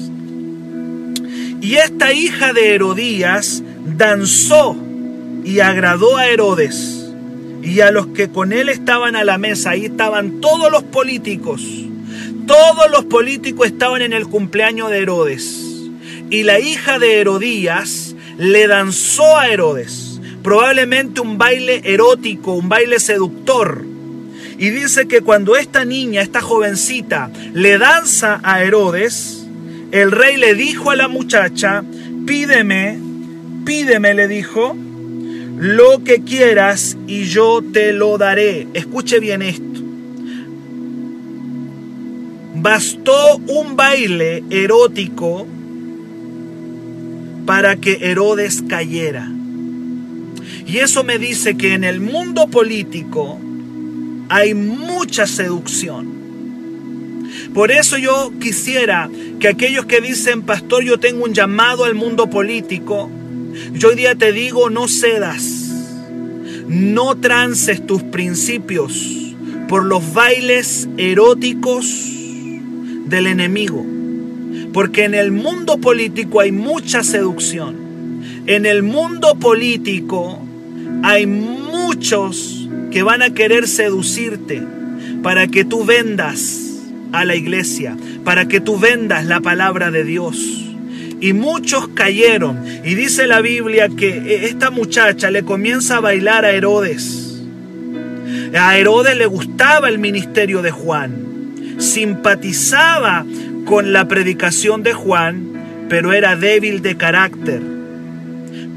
y 1.62 1.76
esta 1.76 2.12
hija 2.12 2.54
de 2.54 2.74
Herodías 2.74 3.62
danzó 3.95 4.76
y 5.45 5.60
agradó 5.60 6.17
a 6.17 6.28
Herodes 6.28 7.13
y 7.62 7.82
a 7.82 7.91
los 7.91 8.08
que 8.08 8.30
con 8.30 8.52
él 8.52 8.67
estaban 8.67 9.15
a 9.15 9.24
la 9.24 9.38
mesa. 9.38 9.69
Ahí 9.69 9.86
estaban 9.86 10.41
todos 10.41 10.71
los 10.71 10.82
políticos. 10.84 11.62
Todos 12.47 12.89
los 12.89 13.06
políticos 13.06 13.67
estaban 13.67 14.02
en 14.02 14.12
el 14.12 14.28
cumpleaños 14.28 14.89
de 14.89 14.97
Herodes. 14.97 15.91
Y 16.32 16.41
la 16.43 16.60
hija 16.60 16.97
de 16.97 17.21
Herodías 17.21 18.15
le 18.39 18.65
danzó 18.65 19.38
a 19.38 19.47
Herodes. 19.47 20.11
Probablemente 20.43 21.21
un 21.21 21.38
baile 21.38 21.82
erótico, 21.84 22.54
un 22.54 22.69
baile 22.69 22.99
seductor. 22.99 23.86
Y 24.58 24.69
dice 24.69 25.08
que 25.08 25.21
cuando 25.21 25.56
esta 25.56 25.86
niña, 25.86 26.21
esta 26.21 26.41
jovencita, 26.41 27.32
le 27.54 27.77
danza 27.77 28.39
a 28.43 28.63
Herodes, 28.63 29.45
el 29.91 30.12
rey 30.12 30.38
le 30.38 30.56
dijo 30.56 30.91
a 30.91 30.95
la 30.95 31.08
muchacha, 31.08 31.84
pídeme, 32.25 32.99
pídeme, 33.65 34.13
le 34.13 34.27
dijo, 34.27 34.75
lo 35.58 36.04
que 36.04 36.21
quieras 36.21 36.97
y 37.08 37.25
yo 37.25 37.62
te 37.62 37.93
lo 37.93 38.17
daré. 38.17 38.67
Escuche 38.73 39.19
bien 39.19 39.41
esto. 39.41 39.82
Bastó 42.56 43.38
un 43.38 43.75
baile 43.75 44.43
erótico 44.49 45.47
para 47.45 47.75
que 47.75 47.97
Herodes 48.01 48.63
cayera. 48.67 49.30
Y 50.71 50.79
eso 50.79 51.03
me 51.03 51.19
dice 51.19 51.57
que 51.57 51.73
en 51.73 51.84
el 51.84 51.99
mundo 51.99 52.47
político 52.47 53.38
hay 54.29 54.53
mucha 54.53 55.27
seducción. 55.27 56.07
Por 57.53 57.71
eso 57.71 57.97
yo 57.97 58.31
quisiera 58.39 59.10
que 59.41 59.49
aquellos 59.49 59.86
que 59.86 59.99
dicen, 59.99 60.43
pastor, 60.43 60.86
yo 60.86 60.97
tengo 60.97 61.25
un 61.25 61.34
llamado 61.34 61.84
al 61.84 61.93
mundo 61.93 62.29
político, 62.29 63.10
yo 63.73 63.89
hoy 63.89 63.95
día 63.95 64.15
te 64.15 64.31
digo, 64.31 64.69
no 64.69 64.88
cedas, 64.88 65.43
no 66.69 67.17
trances 67.17 67.86
tus 67.86 68.01
principios 68.03 69.36
por 69.67 69.84
los 69.84 70.13
bailes 70.13 70.88
eróticos 70.95 72.13
del 73.07 73.27
enemigo. 73.27 73.86
Porque 74.71 75.03
en 75.03 75.15
el 75.15 75.34
mundo 75.34 75.79
político 75.79 76.39
hay 76.39 76.53
mucha 76.53 77.03
seducción. 77.03 77.75
En 78.47 78.65
el 78.65 78.84
mundo 78.84 79.36
político 79.36 80.47
hay 81.04 81.26
muchos 81.26 82.70
que 82.92 83.04
van 83.04 83.22
a 83.22 83.34
querer 83.34 83.68
seducirte 83.68 84.62
para 85.24 85.48
que 85.48 85.66
tú 85.66 85.86
vendas 85.86 86.80
a 87.12 87.26
la 87.26 87.36
iglesia, 87.36 87.98
para 88.24 88.48
que 88.48 88.60
tú 88.60 88.78
vendas 88.78 89.26
la 89.26 89.42
palabra 89.42 89.92
de 89.92 90.04
Dios. 90.04 90.38
Y 91.20 91.34
muchos 91.34 91.90
cayeron. 91.90 92.64
Y 92.84 92.96
dice 92.96 93.28
la 93.28 93.42
Biblia 93.42 93.90
que 93.90 94.46
esta 94.46 94.72
muchacha 94.72 95.30
le 95.30 95.44
comienza 95.44 95.98
a 95.98 96.02
bailar 96.02 96.46
a 96.46 96.52
Herodes. 96.52 97.44
A 98.58 98.78
Herodes 98.78 99.18
le 99.18 99.28
gustaba 99.28 99.88
el 99.88 100.00
ministerio 100.00 100.62
de 100.62 100.72
Juan. 100.72 101.76
Simpatizaba 101.78 103.26
con 103.66 103.94
la 103.94 104.08
predicación 104.08 104.84
de 104.84 104.94
Juan, 104.94 105.86
pero 105.90 106.14
era 106.14 106.36
débil 106.36 106.82
de 106.82 106.98
carácter. 106.98 107.62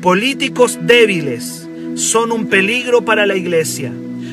Políticos 0.02 0.78
débiles 0.82 1.63
son 1.94 2.32
un 2.32 2.46
peligro 2.46 3.04
para 3.04 3.26
la 3.26 3.36
iglesia. 3.36 3.92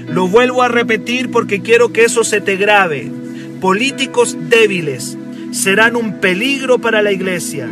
Lo 0.10 0.28
vuelvo 0.28 0.62
a 0.62 0.68
repetir 0.68 1.32
porque 1.32 1.62
quiero 1.62 1.94
que 1.94 2.04
eso 2.04 2.24
se 2.24 2.42
te 2.42 2.58
grabe. 2.58 3.12
Políticos 3.60 4.38
débiles 4.50 5.18
serán 5.52 5.96
un 5.96 6.20
peligro 6.20 6.80
para 6.80 7.02
la 7.02 7.12
iglesia. 7.12 7.70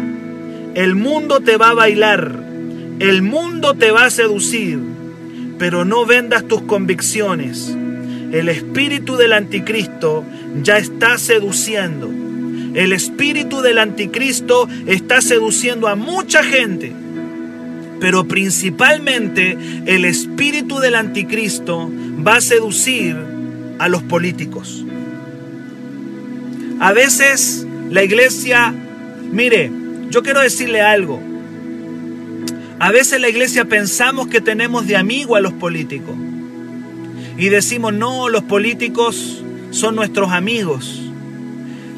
El 0.75 0.95
mundo 0.95 1.39
te 1.39 1.57
va 1.57 1.69
a 1.69 1.73
bailar, 1.73 2.43
el 2.99 3.21
mundo 3.21 3.73
te 3.73 3.91
va 3.91 4.05
a 4.05 4.09
seducir, 4.11 4.79
pero 5.57 5.85
no 5.85 6.05
vendas 6.05 6.47
tus 6.47 6.61
convicciones. 6.61 7.75
El 8.31 8.49
espíritu 8.49 9.15
del 9.17 9.33
anticristo 9.33 10.23
ya 10.61 10.77
está 10.77 11.17
seduciendo. 11.17 12.09
El 12.75 12.93
espíritu 12.93 13.61
del 13.61 13.79
anticristo 13.79 14.69
está 14.85 15.21
seduciendo 15.21 15.87
a 15.87 15.95
mucha 15.95 16.43
gente. 16.43 16.93
Pero 17.99 18.27
principalmente 18.27 19.57
el 19.85 20.05
espíritu 20.05 20.79
del 20.79 20.95
anticristo 20.95 21.91
va 22.25 22.37
a 22.37 22.41
seducir 22.41 23.15
a 23.79 23.87
los 23.89 24.03
políticos. 24.03 24.85
A 26.79 26.93
veces 26.93 27.67
la 27.89 28.03
iglesia, 28.03 28.73
mire, 29.31 29.71
yo 30.09 30.23
quiero 30.23 30.41
decirle 30.41 30.81
algo. 30.81 31.19
A 32.79 32.91
veces 32.91 33.19
la 33.19 33.27
iglesia 33.27 33.65
pensamos 33.65 34.27
que 34.27 34.39
tenemos 34.39 34.87
de 34.87 34.95
amigo 34.95 35.35
a 35.35 35.41
los 35.41 35.51
políticos. 35.53 36.15
Y 37.37 37.49
decimos, 37.49 37.93
no, 37.93 38.29
los 38.29 38.43
políticos 38.43 39.43
son 39.71 39.95
nuestros 39.95 40.31
amigos. 40.31 41.01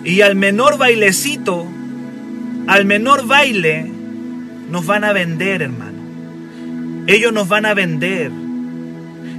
Y 0.04 0.22
al 0.22 0.36
menor 0.36 0.78
bailecito, 0.78 1.68
al 2.68 2.86
menor 2.86 3.28
baile, 3.28 3.92
nos 4.70 4.86
van 4.86 5.04
a 5.04 5.14
vender, 5.14 5.62
hermano. 5.62 5.91
Ellos 7.12 7.32
nos 7.34 7.48
van 7.48 7.66
a 7.66 7.74
vender. 7.74 8.32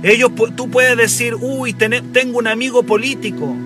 Ellos, 0.02 0.30
tú 0.56 0.70
puedes 0.70 0.96
decir, 0.96 1.34
uy, 1.34 1.72
tengo 1.72 2.38
un 2.38 2.46
amigo 2.46 2.82
político. 2.84 3.56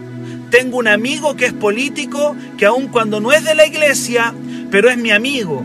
Tengo 0.51 0.79
un 0.79 0.89
amigo 0.89 1.37
que 1.37 1.47
es 1.47 1.53
político, 1.53 2.37
que 2.57 2.67
aun 2.67 2.89
cuando 2.89 3.21
no 3.21 3.33
es 3.33 3.45
de 3.45 3.55
la 3.55 3.67
iglesia, 3.67 4.33
pero 4.71 4.89
es 4.89 4.97
mi 4.97 5.11
amigo. 5.11 5.63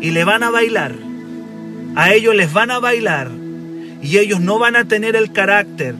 Y 0.00 0.10
le 0.10 0.24
van 0.24 0.42
a 0.42 0.50
bailar 0.50 1.08
a 1.98 2.12
ellos 2.14 2.34
les 2.36 2.52
van 2.52 2.70
a 2.70 2.78
bailar 2.78 3.28
y 4.00 4.18
ellos 4.18 4.40
no 4.40 4.60
van 4.60 4.76
a 4.76 4.84
tener 4.84 5.16
el 5.16 5.32
carácter 5.32 5.96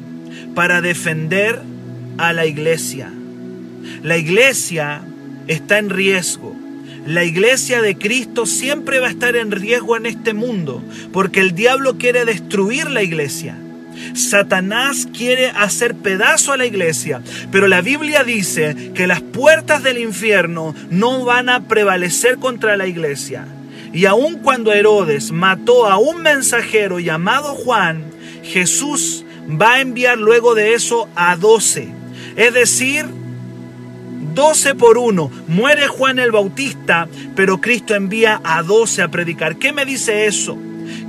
para 0.54 0.80
defender 0.80 1.60
a 2.18 2.32
la 2.32 2.46
iglesia. 2.46 3.10
La 4.04 4.16
iglesia 4.16 5.02
está 5.48 5.78
en 5.78 5.90
riesgo. 5.90 6.54
La 7.08 7.24
iglesia 7.24 7.80
de 7.80 7.96
Cristo 7.96 8.44
siempre 8.44 9.00
va 9.00 9.06
a 9.06 9.10
estar 9.10 9.34
en 9.34 9.50
riesgo 9.50 9.96
en 9.96 10.04
este 10.04 10.34
mundo 10.34 10.84
porque 11.10 11.40
el 11.40 11.52
diablo 11.52 11.96
quiere 11.96 12.26
destruir 12.26 12.90
la 12.90 13.02
iglesia. 13.02 13.56
Satanás 14.12 15.08
quiere 15.16 15.46
hacer 15.46 15.94
pedazo 15.94 16.52
a 16.52 16.58
la 16.58 16.66
iglesia, 16.66 17.22
pero 17.50 17.66
la 17.66 17.80
Biblia 17.80 18.24
dice 18.24 18.92
que 18.94 19.06
las 19.06 19.22
puertas 19.22 19.82
del 19.82 19.96
infierno 19.96 20.74
no 20.90 21.24
van 21.24 21.48
a 21.48 21.66
prevalecer 21.66 22.36
contra 22.36 22.76
la 22.76 22.86
iglesia. 22.86 23.46
Y 23.94 24.04
aun 24.04 24.40
cuando 24.40 24.74
Herodes 24.74 25.32
mató 25.32 25.86
a 25.86 25.96
un 25.96 26.20
mensajero 26.20 27.00
llamado 27.00 27.54
Juan, 27.54 28.04
Jesús 28.42 29.24
va 29.48 29.76
a 29.76 29.80
enviar 29.80 30.18
luego 30.18 30.54
de 30.54 30.74
eso 30.74 31.08
a 31.16 31.36
doce. 31.36 31.88
Es 32.36 32.52
decir, 32.52 33.06
doce 34.38 34.76
por 34.76 34.98
uno. 34.98 35.32
Muere 35.48 35.88
Juan 35.88 36.20
el 36.20 36.30
Bautista, 36.30 37.08
pero 37.34 37.60
Cristo 37.60 37.96
envía 37.96 38.40
a 38.44 38.62
doce 38.62 39.02
a 39.02 39.08
predicar. 39.08 39.56
¿Qué 39.56 39.72
me 39.72 39.84
dice 39.84 40.26
eso? 40.26 40.56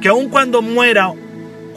Que 0.01 0.07
aun 0.07 0.29
cuando 0.29 0.63
muera, 0.63 1.13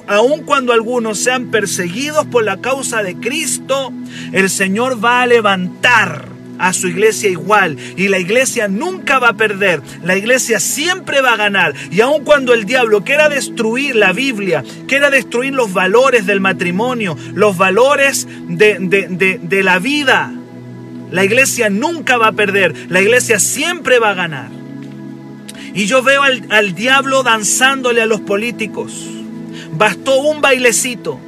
aun 0.06 0.44
cuando 0.44 0.72
algunos 0.72 1.18
sean 1.18 1.50
perseguidos 1.50 2.24
por 2.24 2.42
la 2.42 2.62
causa 2.62 3.02
de 3.02 3.16
Cristo, 3.16 3.92
el 4.32 4.48
Señor 4.48 5.04
va 5.04 5.20
a 5.20 5.26
levantar 5.26 6.24
a 6.58 6.72
su 6.72 6.88
iglesia 6.88 7.28
igual. 7.28 7.76
Y 7.98 8.08
la 8.08 8.18
iglesia 8.18 8.66
nunca 8.68 9.18
va 9.18 9.28
a 9.28 9.36
perder. 9.36 9.82
La 10.02 10.16
iglesia 10.16 10.58
siempre 10.58 11.20
va 11.20 11.34
a 11.34 11.36
ganar. 11.36 11.74
Y 11.90 12.00
aun 12.00 12.24
cuando 12.24 12.54
el 12.54 12.64
diablo 12.64 13.04
quiera 13.04 13.28
destruir 13.28 13.94
la 13.94 14.14
Biblia, 14.14 14.64
quiera 14.88 15.10
destruir 15.10 15.52
los 15.52 15.74
valores 15.74 16.24
del 16.24 16.40
matrimonio, 16.40 17.14
los 17.34 17.58
valores 17.58 18.26
de, 18.48 19.62
la 19.62 19.78
vida, 19.80 20.32
la 21.12 21.24
iglesia 21.24 21.68
nunca 21.68 22.16
va 22.16 22.28
a 22.28 22.32
perder. 22.32 22.74
La 22.88 23.02
iglesia 23.02 23.38
siempre 23.38 23.98
va 23.98 24.10
a 24.10 24.14
ganar. 24.14 24.48
Y 25.74 25.84
yo 25.84 26.02
veo 26.02 26.22
al, 26.22 26.42
al 26.48 26.74
diablo 26.74 27.22
danzándole 27.22 28.00
a 28.00 28.06
los 28.06 28.20
políticos. 28.20 29.06
Bastó 29.72 30.20
un 30.20 30.40
bailecito. 30.40 31.20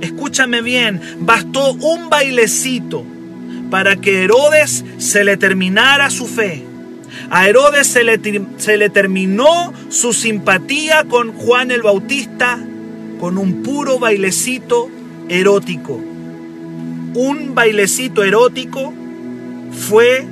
Escúchame 0.00 0.62
bien, 0.62 1.00
bastó 1.20 1.72
un 1.74 2.10
bailecito 2.10 3.04
para 3.70 3.96
que 3.96 4.24
Herodes 4.24 4.84
se 4.98 5.24
le 5.24 5.36
terminara 5.36 6.10
su 6.10 6.26
fe. 6.26 6.64
A 7.30 7.48
Herodes 7.48 7.86
se 7.86 8.04
le, 8.04 8.20
se 8.56 8.76
le 8.76 8.90
terminó 8.90 9.72
su 9.88 10.12
simpatía 10.12 11.04
con 11.04 11.32
Juan 11.32 11.70
el 11.70 11.82
Bautista 11.82 12.58
con 13.18 13.38
un 13.38 13.62
puro 13.62 13.98
bailecito 13.98 14.90
erótico. 15.28 16.00
Un 17.14 17.54
bailecito 17.54 18.22
erótico 18.22 18.92
fue 19.76 20.26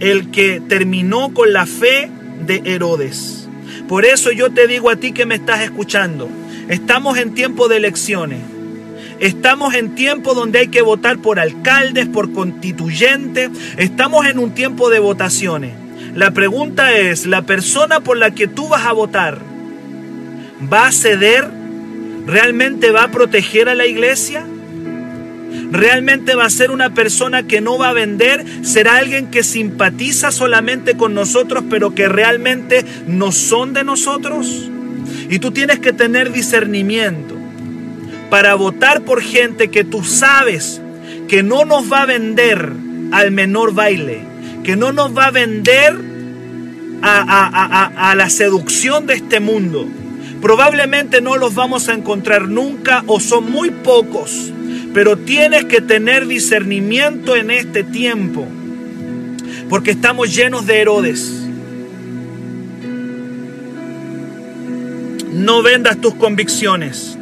el 0.00 0.30
que 0.30 0.60
terminó 0.60 1.34
con 1.34 1.52
la 1.52 1.66
fe 1.66 2.10
de 2.46 2.62
Herodes. 2.64 3.48
Por 3.88 4.04
eso 4.04 4.32
yo 4.32 4.50
te 4.50 4.66
digo 4.66 4.90
a 4.90 4.96
ti 4.96 5.12
que 5.12 5.26
me 5.26 5.34
estás 5.34 5.60
escuchando, 5.60 6.28
estamos 6.68 7.18
en 7.18 7.34
tiempo 7.34 7.68
de 7.68 7.76
elecciones. 7.76 8.40
Estamos 9.20 9.74
en 9.74 9.94
tiempo 9.94 10.34
donde 10.34 10.58
hay 10.58 10.68
que 10.68 10.82
votar 10.82 11.18
por 11.18 11.38
alcaldes, 11.38 12.08
por 12.08 12.32
constituyentes. 12.32 13.50
Estamos 13.76 14.26
en 14.26 14.38
un 14.38 14.54
tiempo 14.54 14.90
de 14.90 14.98
votaciones. 14.98 15.72
La 16.14 16.32
pregunta 16.32 16.96
es, 16.98 17.24
¿la 17.24 17.42
persona 17.42 18.00
por 18.00 18.16
la 18.16 18.32
que 18.32 18.48
tú 18.48 18.68
vas 18.68 18.84
a 18.86 18.92
votar 18.92 19.38
va 20.72 20.88
a 20.88 20.92
ceder? 20.92 21.48
¿Realmente 22.26 22.90
va 22.90 23.04
a 23.04 23.10
proteger 23.10 23.68
a 23.68 23.74
la 23.74 23.86
iglesia? 23.86 24.44
¿Realmente 25.74 26.36
va 26.36 26.44
a 26.44 26.50
ser 26.50 26.70
una 26.70 26.94
persona 26.94 27.42
que 27.42 27.60
no 27.60 27.78
va 27.78 27.88
a 27.88 27.92
vender? 27.92 28.44
¿Será 28.62 28.98
alguien 28.98 29.26
que 29.32 29.42
simpatiza 29.42 30.30
solamente 30.30 30.96
con 30.96 31.14
nosotros 31.14 31.64
pero 31.68 31.96
que 31.96 32.06
realmente 32.06 32.84
no 33.08 33.32
son 33.32 33.72
de 33.72 33.82
nosotros? 33.82 34.70
Y 35.28 35.40
tú 35.40 35.50
tienes 35.50 35.80
que 35.80 35.92
tener 35.92 36.30
discernimiento 36.30 37.34
para 38.30 38.54
votar 38.54 39.02
por 39.02 39.20
gente 39.20 39.68
que 39.68 39.82
tú 39.82 40.04
sabes 40.04 40.80
que 41.26 41.42
no 41.42 41.64
nos 41.64 41.92
va 41.92 42.02
a 42.02 42.06
vender 42.06 42.70
al 43.10 43.32
menor 43.32 43.74
baile, 43.74 44.20
que 44.62 44.76
no 44.76 44.92
nos 44.92 45.18
va 45.18 45.26
a 45.26 45.30
vender 45.32 45.96
a, 47.02 48.14
la 48.16 48.30
seducción 48.30 49.08
de 49.08 49.14
este 49.14 49.40
mundo. 49.40 49.88
Probablemente 50.40 51.20
no 51.20 51.36
los 51.36 51.56
vamos 51.56 51.88
a 51.88 51.94
encontrar 51.94 52.46
nunca 52.48 53.02
o 53.08 53.18
son 53.18 53.50
muy 53.50 53.70
pocos, 53.72 54.52
pero 54.94 55.18
tienes 55.18 55.64
que 55.64 55.80
tener 55.80 56.26
discernimiento 56.28 57.34
en 57.34 57.50
este 57.50 57.82
tiempo, 57.82 58.46
porque 59.68 59.90
estamos 59.90 60.34
llenos 60.34 60.66
de 60.66 60.80
Herodes. 60.80 61.32
No 65.32 65.62
vendas 65.62 66.00
tus 66.00 66.14
convicciones. 66.14 67.18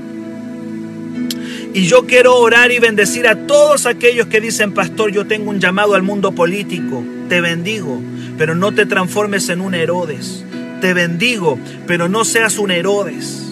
Y 1.73 1.87
yo 1.87 2.07
quiero 2.07 2.37
orar 2.37 2.71
y 2.71 2.79
bendecir 2.79 3.27
a 3.27 3.47
todos 3.47 3.87
aquellos 3.87 4.27
que 4.27 4.43
dicen, 4.43 4.75
pastor, 4.75 5.11
yo 5.11 5.27
tengo 5.27 5.49
un 5.49 5.59
llamado 5.59 5.95
al 5.95 6.03
mundo 6.03 6.33
político. 6.33 7.03
Te 7.31 7.41
bendigo, 7.41 8.03
pero 8.37 8.55
no 8.55 8.73
te 8.73 8.85
transformes 8.85 9.49
en 9.49 9.63
un 9.63 9.75
Herodes. 9.75 10.45
Te 10.83 10.93
bendigo, 10.93 11.59
pero 11.87 12.11
no 12.11 12.27
seas 12.27 12.59
un 12.59 12.71
Herodes. 12.71 13.45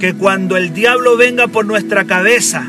Que 0.00 0.14
cuando 0.14 0.56
el 0.56 0.72
diablo 0.72 1.18
venga 1.18 1.48
por 1.48 1.66
nuestra 1.66 2.04
cabeza, 2.04 2.66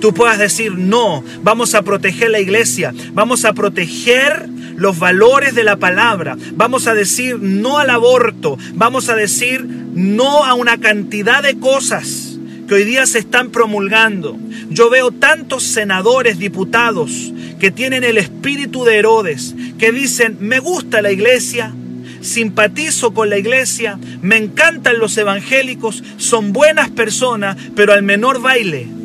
tú 0.00 0.14
puedas 0.14 0.38
decir, 0.38 0.72
no, 0.76 1.22
vamos 1.42 1.74
a 1.74 1.82
proteger 1.82 2.30
la 2.30 2.40
iglesia, 2.40 2.92
vamos 3.12 3.44
a 3.44 3.52
proteger 3.52 4.48
los 4.76 4.98
valores 4.98 5.54
de 5.54 5.62
la 5.62 5.76
palabra, 5.76 6.36
vamos 6.54 6.86
a 6.86 6.94
decir 6.94 7.38
no 7.38 7.78
al 7.78 7.90
aborto, 7.90 8.56
vamos 8.74 9.08
a 9.10 9.14
decir 9.14 9.62
no 9.62 10.44
a 10.44 10.54
una 10.54 10.78
cantidad 10.78 11.42
de 11.42 11.58
cosas 11.58 12.38
que 12.66 12.74
hoy 12.74 12.84
día 12.84 13.04
se 13.04 13.18
están 13.18 13.50
promulgando. 13.50 14.38
Yo 14.70 14.88
veo 14.88 15.10
tantos 15.10 15.64
senadores, 15.64 16.38
diputados, 16.38 17.32
que 17.58 17.70
tienen 17.70 18.04
el 18.04 18.16
espíritu 18.16 18.84
de 18.84 18.96
Herodes, 18.96 19.54
que 19.78 19.92
dicen, 19.92 20.38
me 20.40 20.60
gusta 20.60 21.02
la 21.02 21.12
iglesia, 21.12 21.74
simpatizo 22.22 23.12
con 23.12 23.28
la 23.28 23.38
iglesia, 23.38 23.98
me 24.22 24.36
encantan 24.36 24.98
los 24.98 25.16
evangélicos, 25.18 26.02
son 26.16 26.52
buenas 26.52 26.88
personas, 26.90 27.56
pero 27.74 27.92
al 27.92 28.02
menor 28.02 28.40
baile 28.40 28.99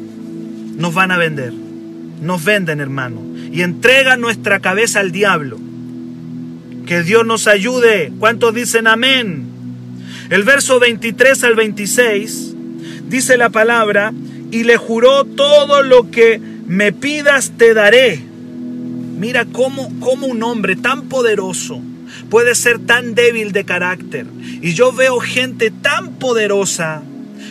nos 0.75 0.93
van 0.93 1.11
a 1.11 1.17
vender. 1.17 1.53
Nos 1.53 2.43
venden, 2.43 2.79
hermano, 2.79 3.21
y 3.51 3.61
entregan 3.61 4.21
nuestra 4.21 4.59
cabeza 4.59 4.99
al 4.99 5.11
diablo. 5.11 5.59
Que 6.85 7.03
Dios 7.03 7.25
nos 7.25 7.47
ayude. 7.47 8.11
¿Cuántos 8.19 8.53
dicen 8.53 8.87
amén? 8.87 9.45
El 10.29 10.43
verso 10.43 10.79
23 10.79 11.43
al 11.43 11.55
26 11.55 12.55
dice 13.07 13.37
la 13.37 13.49
palabra, 13.49 14.13
y 14.51 14.63
le 14.63 14.77
juró 14.77 15.25
todo 15.25 15.83
lo 15.83 16.09
que 16.11 16.39
me 16.65 16.91
pidas 16.91 17.53
te 17.57 17.73
daré. 17.73 18.19
Mira 19.19 19.45
cómo, 19.45 19.91
cómo 19.99 20.27
un 20.27 20.43
hombre 20.43 20.75
tan 20.75 21.03
poderoso 21.03 21.81
puede 22.29 22.55
ser 22.55 22.79
tan 22.79 23.15
débil 23.15 23.51
de 23.51 23.65
carácter. 23.65 24.25
Y 24.61 24.73
yo 24.73 24.91
veo 24.91 25.19
gente 25.19 25.71
tan 25.71 26.13
poderosa 26.13 27.01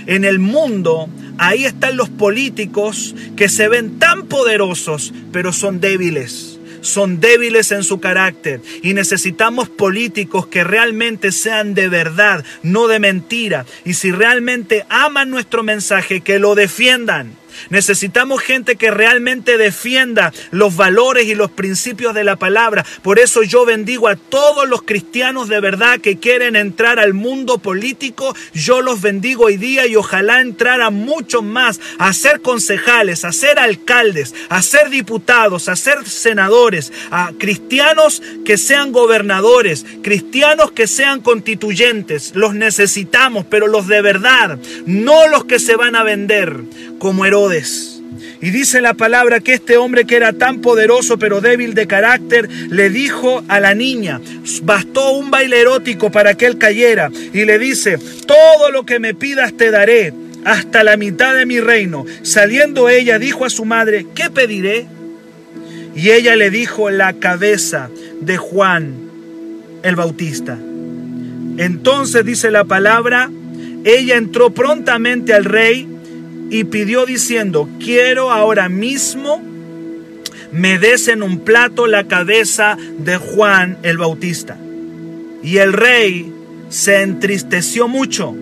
en 0.06 0.24
el 0.24 0.38
mundo. 0.38 1.08
Ahí 1.38 1.64
están 1.64 1.96
los 1.96 2.08
políticos 2.08 3.14
que 3.36 3.48
se 3.48 3.68
ven 3.68 3.98
tan 3.98 4.26
poderosos, 4.26 5.12
pero 5.32 5.52
son 5.52 5.80
débiles. 5.80 6.58
Son 6.80 7.18
débiles 7.18 7.72
en 7.72 7.82
su 7.82 7.98
carácter. 7.98 8.60
Y 8.82 8.92
necesitamos 8.92 9.68
políticos 9.68 10.46
que 10.46 10.64
realmente 10.64 11.32
sean 11.32 11.74
de 11.74 11.88
verdad, 11.88 12.44
no 12.62 12.88
de 12.88 12.98
mentira. 12.98 13.64
Y 13.84 13.94
si 13.94 14.12
realmente 14.12 14.84
aman 14.90 15.30
nuestro 15.30 15.62
mensaje, 15.62 16.20
que 16.20 16.38
lo 16.38 16.54
defiendan 16.54 17.32
Necesitamos 17.70 18.42
gente 18.42 18.76
que 18.76 18.90
realmente 18.90 19.58
defienda 19.58 20.32
los 20.50 20.76
valores 20.76 21.26
y 21.26 21.34
los 21.34 21.50
principios 21.50 22.14
de 22.14 22.24
la 22.24 22.36
palabra. 22.36 22.84
Por 23.02 23.18
eso 23.18 23.42
yo 23.42 23.64
bendigo 23.64 24.08
a 24.08 24.16
todos 24.16 24.68
los 24.68 24.82
cristianos 24.82 25.48
de 25.48 25.60
verdad 25.60 26.00
que 26.00 26.18
quieren 26.18 26.56
entrar 26.56 26.98
al 26.98 27.14
mundo 27.14 27.58
político. 27.58 28.34
Yo 28.52 28.82
los 28.82 29.00
bendigo 29.00 29.44
hoy 29.44 29.56
día 29.56 29.86
y 29.86 29.96
ojalá 29.96 30.40
entrara 30.40 30.90
muchos 30.90 31.42
más 31.42 31.80
a 31.98 32.12
ser 32.12 32.40
concejales, 32.40 33.24
a 33.24 33.32
ser 33.32 33.58
alcaldes, 33.58 34.34
a 34.48 34.62
ser 34.62 34.90
diputados, 34.90 35.68
a 35.68 35.76
ser 35.76 36.06
senadores, 36.06 36.92
a 37.10 37.32
cristianos 37.38 38.22
que 38.44 38.58
sean 38.58 38.92
gobernadores, 38.92 39.84
cristianos 40.02 40.72
que 40.72 40.86
sean 40.86 41.20
constituyentes. 41.20 42.32
Los 42.34 42.54
necesitamos, 42.54 43.46
pero 43.48 43.66
los 43.66 43.86
de 43.86 44.02
verdad, 44.02 44.58
no 44.86 45.28
los 45.28 45.44
que 45.44 45.58
se 45.58 45.76
van 45.76 45.96
a 45.96 46.02
vender 46.02 46.60
como 46.98 47.26
Herodes. 47.26 47.94
Y 48.40 48.50
dice 48.50 48.80
la 48.80 48.94
palabra 48.94 49.40
que 49.40 49.54
este 49.54 49.76
hombre 49.76 50.04
que 50.04 50.16
era 50.16 50.32
tan 50.32 50.60
poderoso 50.60 51.18
pero 51.18 51.40
débil 51.40 51.74
de 51.74 51.86
carácter 51.86 52.48
le 52.50 52.90
dijo 52.90 53.42
a 53.48 53.58
la 53.58 53.74
niña, 53.74 54.20
bastó 54.62 55.12
un 55.12 55.30
baile 55.30 55.60
erótico 55.60 56.10
para 56.10 56.34
que 56.34 56.46
él 56.46 56.58
cayera 56.58 57.10
y 57.32 57.44
le 57.44 57.58
dice, 57.58 57.98
todo 58.26 58.70
lo 58.70 58.84
que 58.84 58.98
me 58.98 59.14
pidas 59.14 59.54
te 59.56 59.70
daré 59.70 60.12
hasta 60.44 60.84
la 60.84 60.96
mitad 60.96 61.34
de 61.34 61.46
mi 61.46 61.60
reino. 61.60 62.04
Saliendo 62.22 62.88
ella 62.88 63.18
dijo 63.18 63.44
a 63.44 63.50
su 63.50 63.64
madre, 63.64 64.06
¿qué 64.14 64.30
pediré? 64.30 64.86
Y 65.96 66.10
ella 66.10 66.36
le 66.36 66.50
dijo 66.50 66.90
la 66.90 67.14
cabeza 67.14 67.88
de 68.20 68.36
Juan 68.36 68.94
el 69.82 69.96
Bautista. 69.96 70.58
Entonces 71.56 72.24
dice 72.24 72.50
la 72.50 72.64
palabra, 72.64 73.30
ella 73.84 74.16
entró 74.16 74.50
prontamente 74.50 75.34
al 75.34 75.44
rey 75.44 75.88
y 76.54 76.62
pidió 76.62 77.04
diciendo, 77.04 77.68
quiero 77.80 78.30
ahora 78.30 78.68
mismo 78.68 79.42
me 80.52 80.78
des 80.78 81.08
en 81.08 81.24
un 81.24 81.40
plato 81.40 81.88
la 81.88 82.04
cabeza 82.04 82.78
de 82.96 83.16
Juan 83.16 83.76
el 83.82 83.98
Bautista. 83.98 84.56
Y 85.42 85.56
el 85.56 85.72
rey 85.72 86.32
se 86.68 87.02
entristeció 87.02 87.88
mucho 87.88 88.36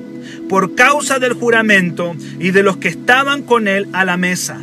por 0.46 0.74
causa 0.74 1.20
del 1.20 1.32
juramento 1.32 2.14
y 2.38 2.50
de 2.50 2.62
los 2.62 2.76
que 2.76 2.88
estaban 2.88 3.44
con 3.44 3.66
él 3.66 3.88
a 3.94 4.04
la 4.04 4.18
mesa. 4.18 4.60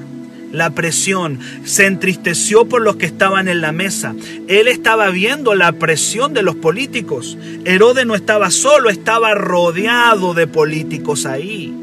La 0.52 0.70
presión 0.76 1.40
se 1.64 1.88
entristeció 1.88 2.66
por 2.66 2.84
los 2.84 2.98
que 2.98 3.08
estaban 3.08 3.48
en 3.48 3.62
la 3.62 3.72
mesa. 3.72 4.14
Él 4.48 4.68
estaba 4.68 5.10
viendo 5.10 5.56
la 5.56 5.72
presión 5.72 6.36
de 6.36 6.44
los 6.44 6.56
políticos. 6.56 7.36
Herodes 7.66 8.06
no 8.06 8.14
estaba 8.14 8.52
solo, 8.52 8.92
estaba 8.92 9.34
rodeado 9.34 10.36
de 10.36 10.46
políticos 10.46 11.26
ahí. 11.26 11.79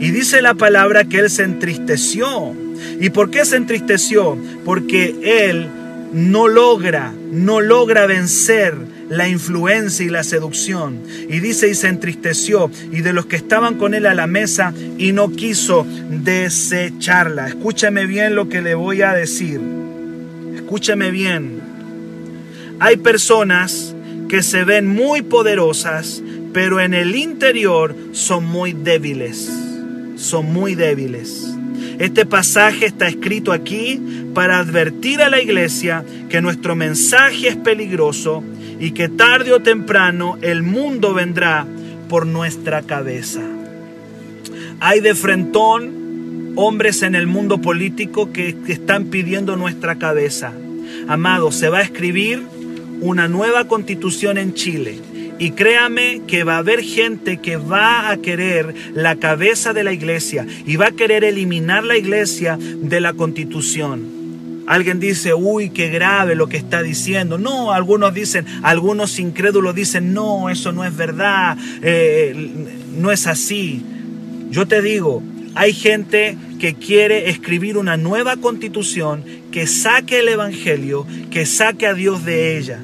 Y 0.00 0.10
dice 0.10 0.42
la 0.42 0.54
palabra 0.54 1.04
que 1.04 1.18
él 1.18 1.30
se 1.30 1.44
entristeció. 1.44 2.54
¿Y 3.00 3.10
por 3.10 3.30
qué 3.30 3.44
se 3.44 3.56
entristeció? 3.56 4.36
Porque 4.64 5.14
él 5.42 5.68
no 6.12 6.48
logra, 6.48 7.12
no 7.30 7.60
logra 7.60 8.06
vencer 8.06 8.76
la 9.08 9.28
influencia 9.28 10.04
y 10.06 10.10
la 10.10 10.24
seducción. 10.24 11.00
Y 11.28 11.40
dice, 11.40 11.68
y 11.68 11.74
se 11.74 11.88
entristeció, 11.88 12.70
y 12.92 13.00
de 13.00 13.12
los 13.12 13.26
que 13.26 13.36
estaban 13.36 13.74
con 13.74 13.94
él 13.94 14.06
a 14.06 14.14
la 14.14 14.26
mesa, 14.26 14.72
y 14.98 15.12
no 15.12 15.30
quiso 15.32 15.86
desecharla. 16.10 17.48
Escúchame 17.48 18.06
bien 18.06 18.34
lo 18.34 18.48
que 18.48 18.62
le 18.62 18.74
voy 18.74 19.02
a 19.02 19.12
decir. 19.12 19.60
Escúchame 20.54 21.10
bien. 21.10 21.60
Hay 22.78 22.96
personas 22.96 23.94
que 24.28 24.42
se 24.42 24.64
ven 24.64 24.86
muy 24.86 25.22
poderosas, 25.22 26.22
pero 26.52 26.80
en 26.80 26.94
el 26.94 27.16
interior 27.16 27.94
son 28.12 28.44
muy 28.44 28.72
débiles 28.72 29.71
son 30.22 30.52
muy 30.52 30.74
débiles. 30.74 31.52
Este 31.98 32.24
pasaje 32.24 32.86
está 32.86 33.08
escrito 33.08 33.52
aquí 33.52 34.00
para 34.34 34.58
advertir 34.58 35.20
a 35.20 35.28
la 35.28 35.42
iglesia 35.42 36.04
que 36.28 36.40
nuestro 36.40 36.76
mensaje 36.76 37.48
es 37.48 37.56
peligroso 37.56 38.42
y 38.78 38.92
que 38.92 39.08
tarde 39.08 39.52
o 39.52 39.60
temprano 39.60 40.38
el 40.40 40.62
mundo 40.62 41.12
vendrá 41.12 41.66
por 42.08 42.26
nuestra 42.26 42.82
cabeza. 42.82 43.42
Hay 44.80 45.00
de 45.00 45.14
frentón 45.14 46.52
hombres 46.56 47.02
en 47.02 47.14
el 47.14 47.26
mundo 47.26 47.60
político 47.60 48.32
que, 48.32 48.56
están 48.68 49.06
pidiendo 49.06 49.56
nuestra 49.56 49.96
cabeza. 49.96 50.52
Amado, 51.08 51.50
se 51.50 51.68
va 51.68 51.78
a 51.78 51.82
escribir 51.82 52.42
una 53.00 53.26
nueva 53.28 53.66
constitución 53.66 54.38
en 54.38 54.54
Chile 54.54 54.98
y 55.38 55.52
créame 55.52 56.22
que 56.26 56.44
va 56.44 56.56
a 56.56 56.58
haber 56.58 56.82
gente 56.82 57.38
que 57.38 57.56
va 57.56 58.10
a 58.10 58.16
querer 58.18 58.74
la 58.94 59.16
cabeza 59.16 59.72
de 59.72 59.84
la 59.84 59.92
iglesia 59.92 60.46
y 60.66 60.76
va 60.76 60.88
a 60.88 60.92
querer 60.92 61.24
eliminar 61.24 61.84
la 61.84 61.96
iglesia 61.96 62.58
de 62.58 63.00
la 63.00 63.12
constitución. 63.12 64.22
Alguien 64.66 65.00
dice, 65.00 65.34
uy, 65.34 65.70
qué 65.70 65.88
grave 65.88 66.34
lo 66.34 66.48
que 66.48 66.56
está 66.56 66.82
diciendo. 66.82 67.36
No, 67.36 67.72
algunos 67.72 68.14
dicen, 68.14 68.46
algunos 68.62 69.18
incrédulos 69.18 69.74
dicen, 69.74 70.14
no, 70.14 70.50
eso 70.50 70.72
no 70.72 70.84
es 70.84 70.96
verdad, 70.96 71.56
eh, 71.82 72.34
no 72.96 73.10
es 73.10 73.26
así. 73.26 73.82
Yo 74.50 74.66
te 74.66 74.80
digo, 74.80 75.22
hay 75.54 75.72
gente 75.72 76.36
que 76.60 76.74
quiere 76.74 77.28
escribir 77.28 77.76
una 77.76 77.96
nueva 77.96 78.36
constitución 78.36 79.24
que 79.50 79.66
saque 79.66 80.20
el 80.20 80.28
Evangelio, 80.28 81.06
que 81.30 81.44
saque 81.44 81.86
a 81.86 81.94
Dios 81.94 82.24
de 82.24 82.56
ella. 82.56 82.78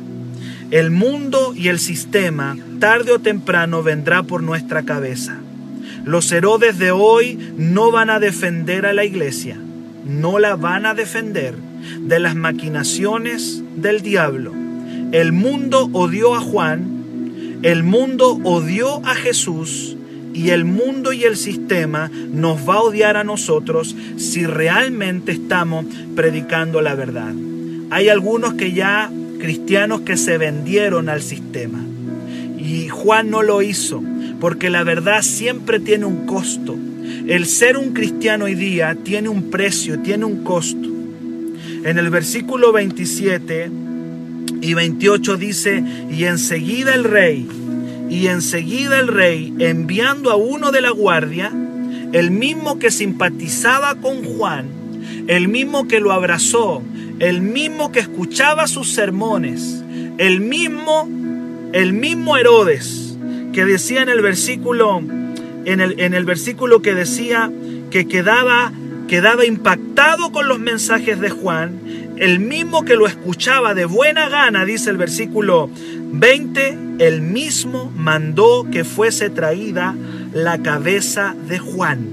El 0.71 0.91
mundo 0.91 1.55
y 1.57 1.69
el 1.69 1.79
sistema 1.79 2.55
tarde 2.79 3.13
o 3.13 3.19
temprano 3.21 3.83
vendrá 3.83 4.23
por 4.23 4.43
nuestra 4.43 4.83
cabeza. 4.83 5.39
Los 6.05 6.31
Herodes 6.31 6.79
de 6.79 6.91
hoy 6.91 7.39
no 7.57 7.91
van 7.91 8.11
a 8.11 8.21
defender 8.21 8.85
a 8.85 8.93
la 8.93 9.07
iglesia, 9.07 9.57
no 10.05 10.39
la 10.39 10.57
van 10.57 10.85
a 10.85 10.93
defender 10.93 11.55
de 12.01 12.19
las 12.19 12.35
maquinaciones 12.35 13.63
del 13.77 14.03
diablo. 14.03 14.53
El 15.11 15.33
mundo 15.33 15.89
odió 15.95 16.35
a 16.35 16.41
Juan, 16.41 17.61
el 17.63 17.83
mundo 17.83 18.39
odió 18.45 19.05
a 19.07 19.15
Jesús 19.15 19.97
y 20.35 20.51
el 20.51 20.67
mundo 20.67 21.15
y 21.15 21.25
el 21.25 21.39
sistema 21.39 22.11
nos 22.31 22.69
va 22.69 22.75
a 22.75 22.83
odiar 22.83 23.17
a 23.17 23.25
nosotros 23.25 23.97
si 24.19 24.45
realmente 24.45 25.33
estamos 25.33 25.87
predicando 26.15 26.83
la 26.83 26.95
verdad. 26.95 27.33
Hay 27.91 28.11
algunos 28.11 28.53
que 28.53 28.73
ya 28.73 29.11
cristianos 29.39 30.03
que 30.03 30.17
se 30.17 30.39
vendieron 30.39 31.09
al 31.09 31.23
sistema. 31.23 31.85
Y 32.59 32.89
Juan 32.89 33.31
no 33.31 33.43
lo 33.43 33.63
hizo, 33.63 34.03
porque 34.41 34.71
la 34.71 34.85
verdad 34.85 35.23
siempre 35.23 35.81
tiene 35.81 36.05
un 36.05 36.27
costo. 36.27 36.77
El 37.27 37.47
ser 37.47 37.77
un 37.77 37.93
cristiano 37.93 38.47
hoy 38.47 38.55
día 38.55 38.97
tiene 39.03 39.29
un 39.29 39.51
precio, 39.51 40.01
tiene 40.01 40.25
un 40.25 40.45
costo. 40.45 40.89
En 41.85 41.99
el 41.99 42.11
versículo 42.11 42.73
27 42.73 43.71
y 44.61 44.75
28 44.75 45.37
dice, 45.37 45.85
y 46.11 46.25
enseguida 46.25 46.95
el 46.95 47.05
rey, 47.05 47.49
y 48.11 48.27
enseguida 48.27 48.99
el 48.99 49.09
rey, 49.09 49.55
enviando 49.59 50.31
a 50.31 50.37
uno 50.37 50.73
de 50.73 50.81
la 50.81 50.91
guardia, 50.91 51.53
el 52.13 52.31
mismo 52.31 52.79
que 52.79 52.91
simpatizaba 52.91 53.95
con 53.97 54.25
Juan, 54.25 54.67
el 55.27 55.49
mismo 55.49 55.87
que 55.87 56.01
lo 56.01 56.13
abrazó, 56.13 56.83
el 57.19 57.41
mismo 57.41 57.91
que 57.93 58.01
escuchaba 58.01 58.67
sus 58.67 58.93
sermones, 58.93 59.83
el 60.19 60.41
mismo, 60.41 61.09
el 61.73 61.93
mismo 61.93 62.37
Herodes 62.37 63.17
que 63.53 63.65
decía 63.65 64.03
en 64.03 64.09
el 64.09 64.21
versículo, 64.21 65.03
en 65.65 65.81
el, 65.81 65.99
en 65.99 66.15
el 66.15 66.25
versículo 66.25 66.81
que 66.81 66.95
decía 66.95 67.51
que 67.91 68.07
quedaba, 68.07 68.73
quedaba 69.09 69.45
impactado 69.45 70.31
con 70.31 70.49
los 70.49 70.61
mensajes 70.61 71.19
de 71.19 71.31
Juan, 71.31 71.81
el 72.19 72.41
mismo 72.41 72.85
que 72.85 72.97
lo 72.97 73.07
escuchaba 73.07 73.75
de 73.75 73.85
buena 73.85 74.29
gana, 74.29 74.65
dice 74.65 74.91
el 74.91 74.97
versículo 74.97 75.71
20, 76.13 76.79
el 76.99 77.21
mismo 77.21 77.93
mandó 77.97 78.67
que 78.71 78.85
fuese 78.85 79.31
traída 79.31 79.95
la 80.33 80.59
cabeza 80.59 81.35
de 81.49 81.59
Juan. 81.59 82.07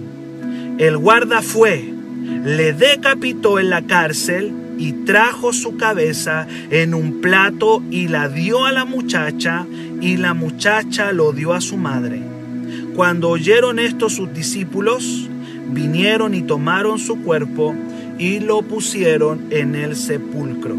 El 0.77 0.97
guarda 0.97 1.41
fue, 1.41 1.91
le 2.43 2.73
decapitó 2.73 3.59
en 3.59 3.69
la 3.69 3.83
cárcel 3.83 4.64
y 4.77 4.91
trajo 5.05 5.53
su 5.53 5.77
cabeza 5.77 6.47
en 6.69 6.93
un 6.93 7.21
plato 7.21 7.83
y 7.91 8.07
la 8.07 8.29
dio 8.29 8.65
a 8.65 8.71
la 8.71 8.85
muchacha 8.85 9.65
y 10.01 10.17
la 10.17 10.33
muchacha 10.33 11.11
lo 11.11 11.31
dio 11.31 11.53
a 11.53 11.61
su 11.61 11.77
madre. 11.77 12.21
Cuando 12.95 13.29
oyeron 13.29 13.79
esto 13.79 14.09
sus 14.09 14.33
discípulos, 14.33 15.29
vinieron 15.69 16.33
y 16.33 16.41
tomaron 16.41 16.99
su 16.99 17.21
cuerpo 17.21 17.75
y 18.17 18.39
lo 18.39 18.61
pusieron 18.61 19.47
en 19.49 19.75
el 19.75 19.95
sepulcro. 19.95 20.75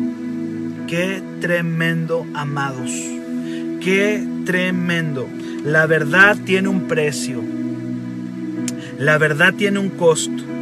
Qué 0.86 1.22
tremendo, 1.40 2.26
amados. 2.34 2.90
Qué 3.80 4.26
tremendo. 4.44 5.26
La 5.64 5.86
verdad 5.86 6.36
tiene 6.44 6.68
un 6.68 6.82
precio. 6.82 7.42
La 8.98 9.18
verdad 9.18 9.52
tiene 9.54 9.78
un 9.78 9.90
costo 9.90 10.55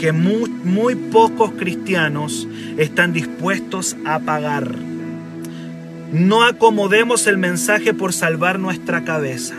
que 0.00 0.12
muy, 0.12 0.48
muy 0.48 0.94
pocos 0.94 1.52
cristianos 1.58 2.48
están 2.78 3.12
dispuestos 3.12 3.98
a 4.06 4.20
pagar. 4.20 4.74
No 6.10 6.42
acomodemos 6.42 7.26
el 7.26 7.36
mensaje 7.36 7.92
por 7.92 8.14
salvar 8.14 8.58
nuestra 8.58 9.04
cabeza. 9.04 9.56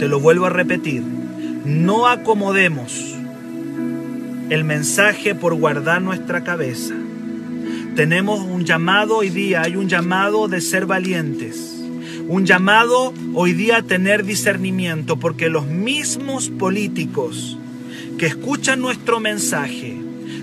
Te 0.00 0.08
lo 0.08 0.18
vuelvo 0.18 0.46
a 0.46 0.50
repetir. 0.50 1.04
No 1.64 2.08
acomodemos 2.08 3.14
el 4.50 4.64
mensaje 4.64 5.36
por 5.36 5.54
guardar 5.54 6.02
nuestra 6.02 6.42
cabeza. 6.42 6.94
Tenemos 7.94 8.40
un 8.40 8.64
llamado 8.64 9.18
hoy 9.18 9.30
día, 9.30 9.62
hay 9.62 9.76
un 9.76 9.88
llamado 9.88 10.48
de 10.48 10.60
ser 10.60 10.86
valientes. 10.86 11.84
Un 12.26 12.46
llamado 12.46 13.14
hoy 13.32 13.52
día 13.52 13.76
a 13.76 13.82
tener 13.84 14.24
discernimiento, 14.24 15.20
porque 15.20 15.50
los 15.50 15.66
mismos 15.66 16.50
políticos 16.50 17.58
que 18.18 18.26
escuchan 18.26 18.80
nuestro 18.80 19.20
mensaje 19.20 19.96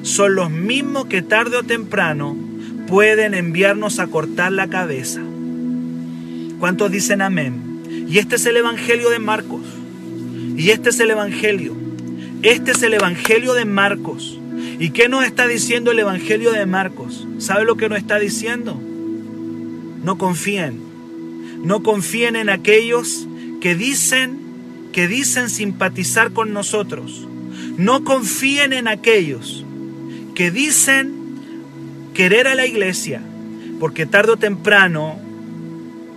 son 0.04 0.36
los 0.36 0.50
mismos 0.50 1.06
que 1.06 1.22
tarde 1.22 1.58
o 1.58 1.64
temprano 1.64 2.36
pueden 2.88 3.34
enviarnos 3.34 4.00
a 4.00 4.08
cortar 4.08 4.52
la 4.52 4.68
cabeza. 4.68 5.22
¿Cuántos 6.60 6.92
dicen 6.92 7.22
amén? 7.22 8.06
Y 8.08 8.18
este 8.18 8.36
es 8.36 8.46
el 8.46 8.58
Evangelio 8.58 9.10
de 9.10 9.20
Marcos. 9.20 9.62
Y 10.58 10.70
este 10.72 10.90
es 10.90 11.00
el 11.00 11.12
Evangelio. 11.12 11.76
Este 12.42 12.72
es 12.72 12.84
el 12.84 12.94
Evangelio 12.94 13.54
de 13.54 13.66
Marcos. 13.66 14.38
¿Y 14.80 14.90
qué 14.90 15.08
nos 15.08 15.24
está 15.24 15.48
diciendo 15.48 15.92
el 15.92 16.00
Evangelio 16.00 16.52
de 16.52 16.66
Marcos? 16.66 17.28
¿Sabe 17.38 17.66
lo 17.66 17.78
que 17.78 17.88
nos 17.88 17.98
está 17.98 18.20
diciendo? 18.20 18.80
No 20.04 20.18
confíen. 20.18 20.80
No 21.64 21.84
confíen 21.84 22.36
en 22.36 22.50
aquellos 22.50 23.28
que 23.62 23.76
dicen 23.76 24.40
que 24.92 25.08
dicen 25.08 25.50
simpatizar 25.50 26.34
con 26.34 26.54
nosotros, 26.54 27.28
no 27.78 28.04
confíen 28.04 28.74
en 28.74 28.88
aquellos 28.88 29.66
que 30.36 30.52
dicen 30.52 31.14
querer 32.14 32.48
a 32.48 32.56
la 32.56 32.66
iglesia, 32.66 33.22
porque 33.80 34.06
tarde 34.06 34.34
o 34.34 34.38
temprano 34.38 35.20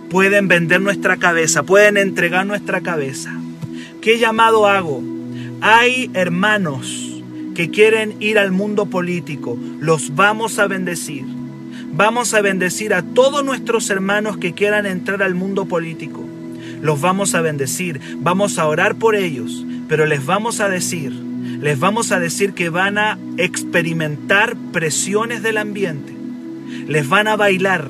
pueden 0.09 0.47
vender 0.47 0.81
nuestra 0.81 1.17
cabeza, 1.17 1.63
pueden 1.63 1.97
entregar 1.97 2.45
nuestra 2.45 2.81
cabeza. 2.81 3.33
¿Qué 4.01 4.19
llamado 4.19 4.67
hago? 4.67 5.01
Hay 5.61 6.11
hermanos 6.13 7.23
que 7.55 7.71
quieren 7.71 8.15
ir 8.19 8.37
al 8.37 8.51
mundo 8.51 8.85
político, 8.87 9.57
los 9.79 10.15
vamos 10.15 10.59
a 10.59 10.67
bendecir. 10.67 11.25
Vamos 11.91 12.33
a 12.33 12.41
bendecir 12.41 12.93
a 12.93 13.03
todos 13.03 13.45
nuestros 13.45 13.89
hermanos 13.89 14.37
que 14.37 14.53
quieran 14.53 14.85
entrar 14.85 15.23
al 15.23 15.33
mundo 15.33 15.65
político. 15.65 16.25
Los 16.81 16.99
vamos 16.99 17.35
a 17.35 17.41
bendecir, 17.41 18.01
vamos 18.17 18.59
a 18.59 18.67
orar 18.67 18.95
por 18.95 19.15
ellos, 19.15 19.65
pero 19.87 20.05
les 20.05 20.25
vamos 20.25 20.59
a 20.59 20.67
decir 20.67 21.24
les 21.65 21.79
vamos 21.79 22.11
a 22.11 22.19
decir 22.19 22.53
que 22.53 22.69
van 22.69 22.99
a 22.99 23.17
experimentar 23.37 24.55
presiones 24.71 25.41
del 25.41 25.57
ambiente. 25.57 26.13
Les 26.87 27.09
van 27.09 27.27
a 27.27 27.35
bailar. 27.35 27.89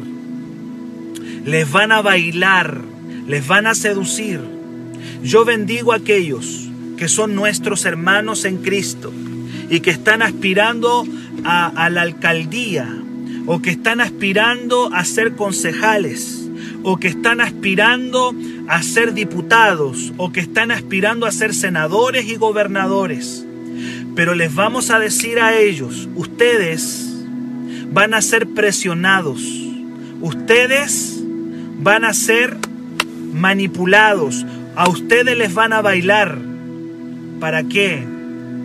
Les 1.43 1.69
van 1.69 1.91
a 1.91 2.01
bailar. 2.01 2.79
Les 3.27 3.45
van 3.45 3.67
a 3.67 3.75
seducir. 3.75 4.39
Yo 5.23 5.43
bendigo 5.43 5.91
a 5.91 5.97
aquellos 5.97 6.69
que 6.95 7.09
son 7.09 7.35
nuestros 7.35 7.83
hermanos 7.83 8.45
en 8.45 8.59
Cristo 8.59 9.11
y 9.69 9.81
que 9.81 9.89
están 9.89 10.21
aspirando 10.21 11.05
a, 11.43 11.67
a 11.67 11.89
la 11.89 12.03
alcaldía 12.03 12.87
o 13.45 13.61
que 13.61 13.71
están 13.71 13.99
aspirando 13.99 14.89
a 14.93 15.03
ser 15.03 15.35
concejales 15.35 16.47
o 16.83 16.95
que 16.95 17.09
están 17.09 17.41
aspirando 17.41 18.33
a 18.69 18.81
ser 18.83 19.13
diputados 19.13 20.13
o 20.15 20.31
que 20.31 20.39
están 20.39 20.71
aspirando 20.71 21.25
a 21.25 21.33
ser 21.33 21.53
senadores 21.53 22.25
y 22.29 22.37
gobernadores. 22.37 23.44
Pero 24.15 24.33
les 24.33 24.55
vamos 24.55 24.91
a 24.91 24.99
decir 24.99 25.39
a 25.39 25.57
ellos, 25.57 26.07
ustedes 26.15 27.13
van 27.91 28.13
a 28.13 28.21
ser 28.21 28.47
presionados, 28.47 29.43
ustedes 30.21 31.21
van 31.79 32.05
a 32.05 32.13
ser 32.13 32.57
manipulados, 33.33 34.45
a 34.75 34.87
ustedes 34.87 35.37
les 35.37 35.53
van 35.53 35.73
a 35.73 35.81
bailar. 35.81 36.37
¿Para 37.41 37.63
qué? 37.63 38.03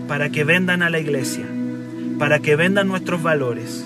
Para 0.07 0.31
que 0.31 0.45
vendan 0.45 0.83
a 0.83 0.91
la 0.91 1.01
iglesia, 1.01 1.45
para 2.19 2.39
que 2.39 2.55
vendan 2.55 2.87
nuestros 2.87 3.23
valores. 3.23 3.85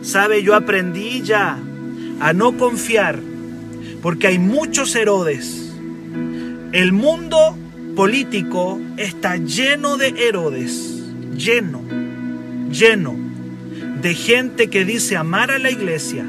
¿Sabe? 0.00 0.42
Yo 0.42 0.54
aprendí 0.54 1.20
ya 1.22 1.58
a 2.20 2.32
no 2.32 2.56
confiar, 2.56 3.20
porque 4.00 4.28
hay 4.28 4.38
muchos 4.38 4.94
Herodes. 4.96 5.74
El 6.72 6.92
mundo 6.92 7.56
político 7.96 8.80
está 8.98 9.36
lleno 9.38 9.96
de 9.96 10.08
Herodes, 10.28 11.02
lleno, 11.36 11.82
lleno 12.70 13.16
de 14.02 14.14
gente 14.14 14.68
que 14.68 14.84
dice 14.84 15.16
amar 15.16 15.50
a 15.50 15.58
la 15.58 15.70
iglesia, 15.70 16.24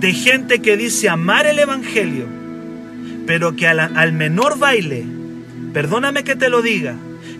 de 0.00 0.12
gente 0.12 0.60
que 0.60 0.76
dice 0.76 1.08
amar 1.08 1.46
el 1.46 1.58
Evangelio, 1.58 2.26
pero 3.26 3.56
que 3.56 3.66
al, 3.66 3.80
al 3.80 4.12
menor 4.12 4.58
baile, 4.58 5.04
perdóname 5.74 6.22
que 6.22 6.36
te 6.36 6.48
lo 6.48 6.62
diga, 6.62 6.94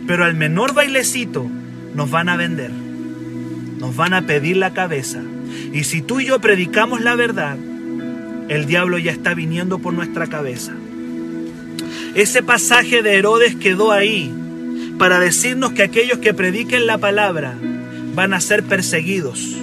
pero 0.06 0.24
al 0.24 0.34
menor 0.34 0.74
bailecito 0.74 1.48
nos 1.94 2.10
van 2.10 2.28
a 2.28 2.36
vender, 2.36 2.72
nos 3.78 3.94
van 3.94 4.14
a 4.14 4.26
pedir 4.26 4.56
la 4.56 4.74
cabeza. 4.74 5.22
Y 5.72 5.84
si 5.84 6.02
tú 6.02 6.20
y 6.20 6.26
yo 6.26 6.40
predicamos 6.40 7.00
la 7.00 7.14
verdad, 7.14 7.56
el 8.48 8.66
diablo 8.66 8.98
ya 8.98 9.12
está 9.12 9.32
viniendo 9.32 9.78
por 9.78 9.94
nuestra 9.94 10.26
cabeza. 10.26 10.72
Ese 12.16 12.42
pasaje 12.42 13.02
de 13.02 13.18
Herodes 13.18 13.56
quedó 13.56 13.92
ahí 13.92 14.32
para 14.98 15.20
decirnos 15.20 15.72
que 15.72 15.82
aquellos 15.82 16.16
que 16.16 16.32
prediquen 16.32 16.86
la 16.86 16.96
palabra 16.96 17.54
van 18.14 18.32
a 18.32 18.40
ser 18.40 18.62
perseguidos. 18.62 19.54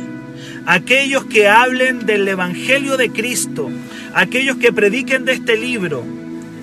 Aquellos 0.67 1.25
que 1.25 1.49
hablen 1.49 2.05
del 2.05 2.27
Evangelio 2.27 2.95
de 2.95 3.09
Cristo, 3.09 3.71
aquellos 4.13 4.57
que 4.57 4.71
prediquen 4.71 5.25
de 5.25 5.33
este 5.33 5.57
libro, 5.57 6.03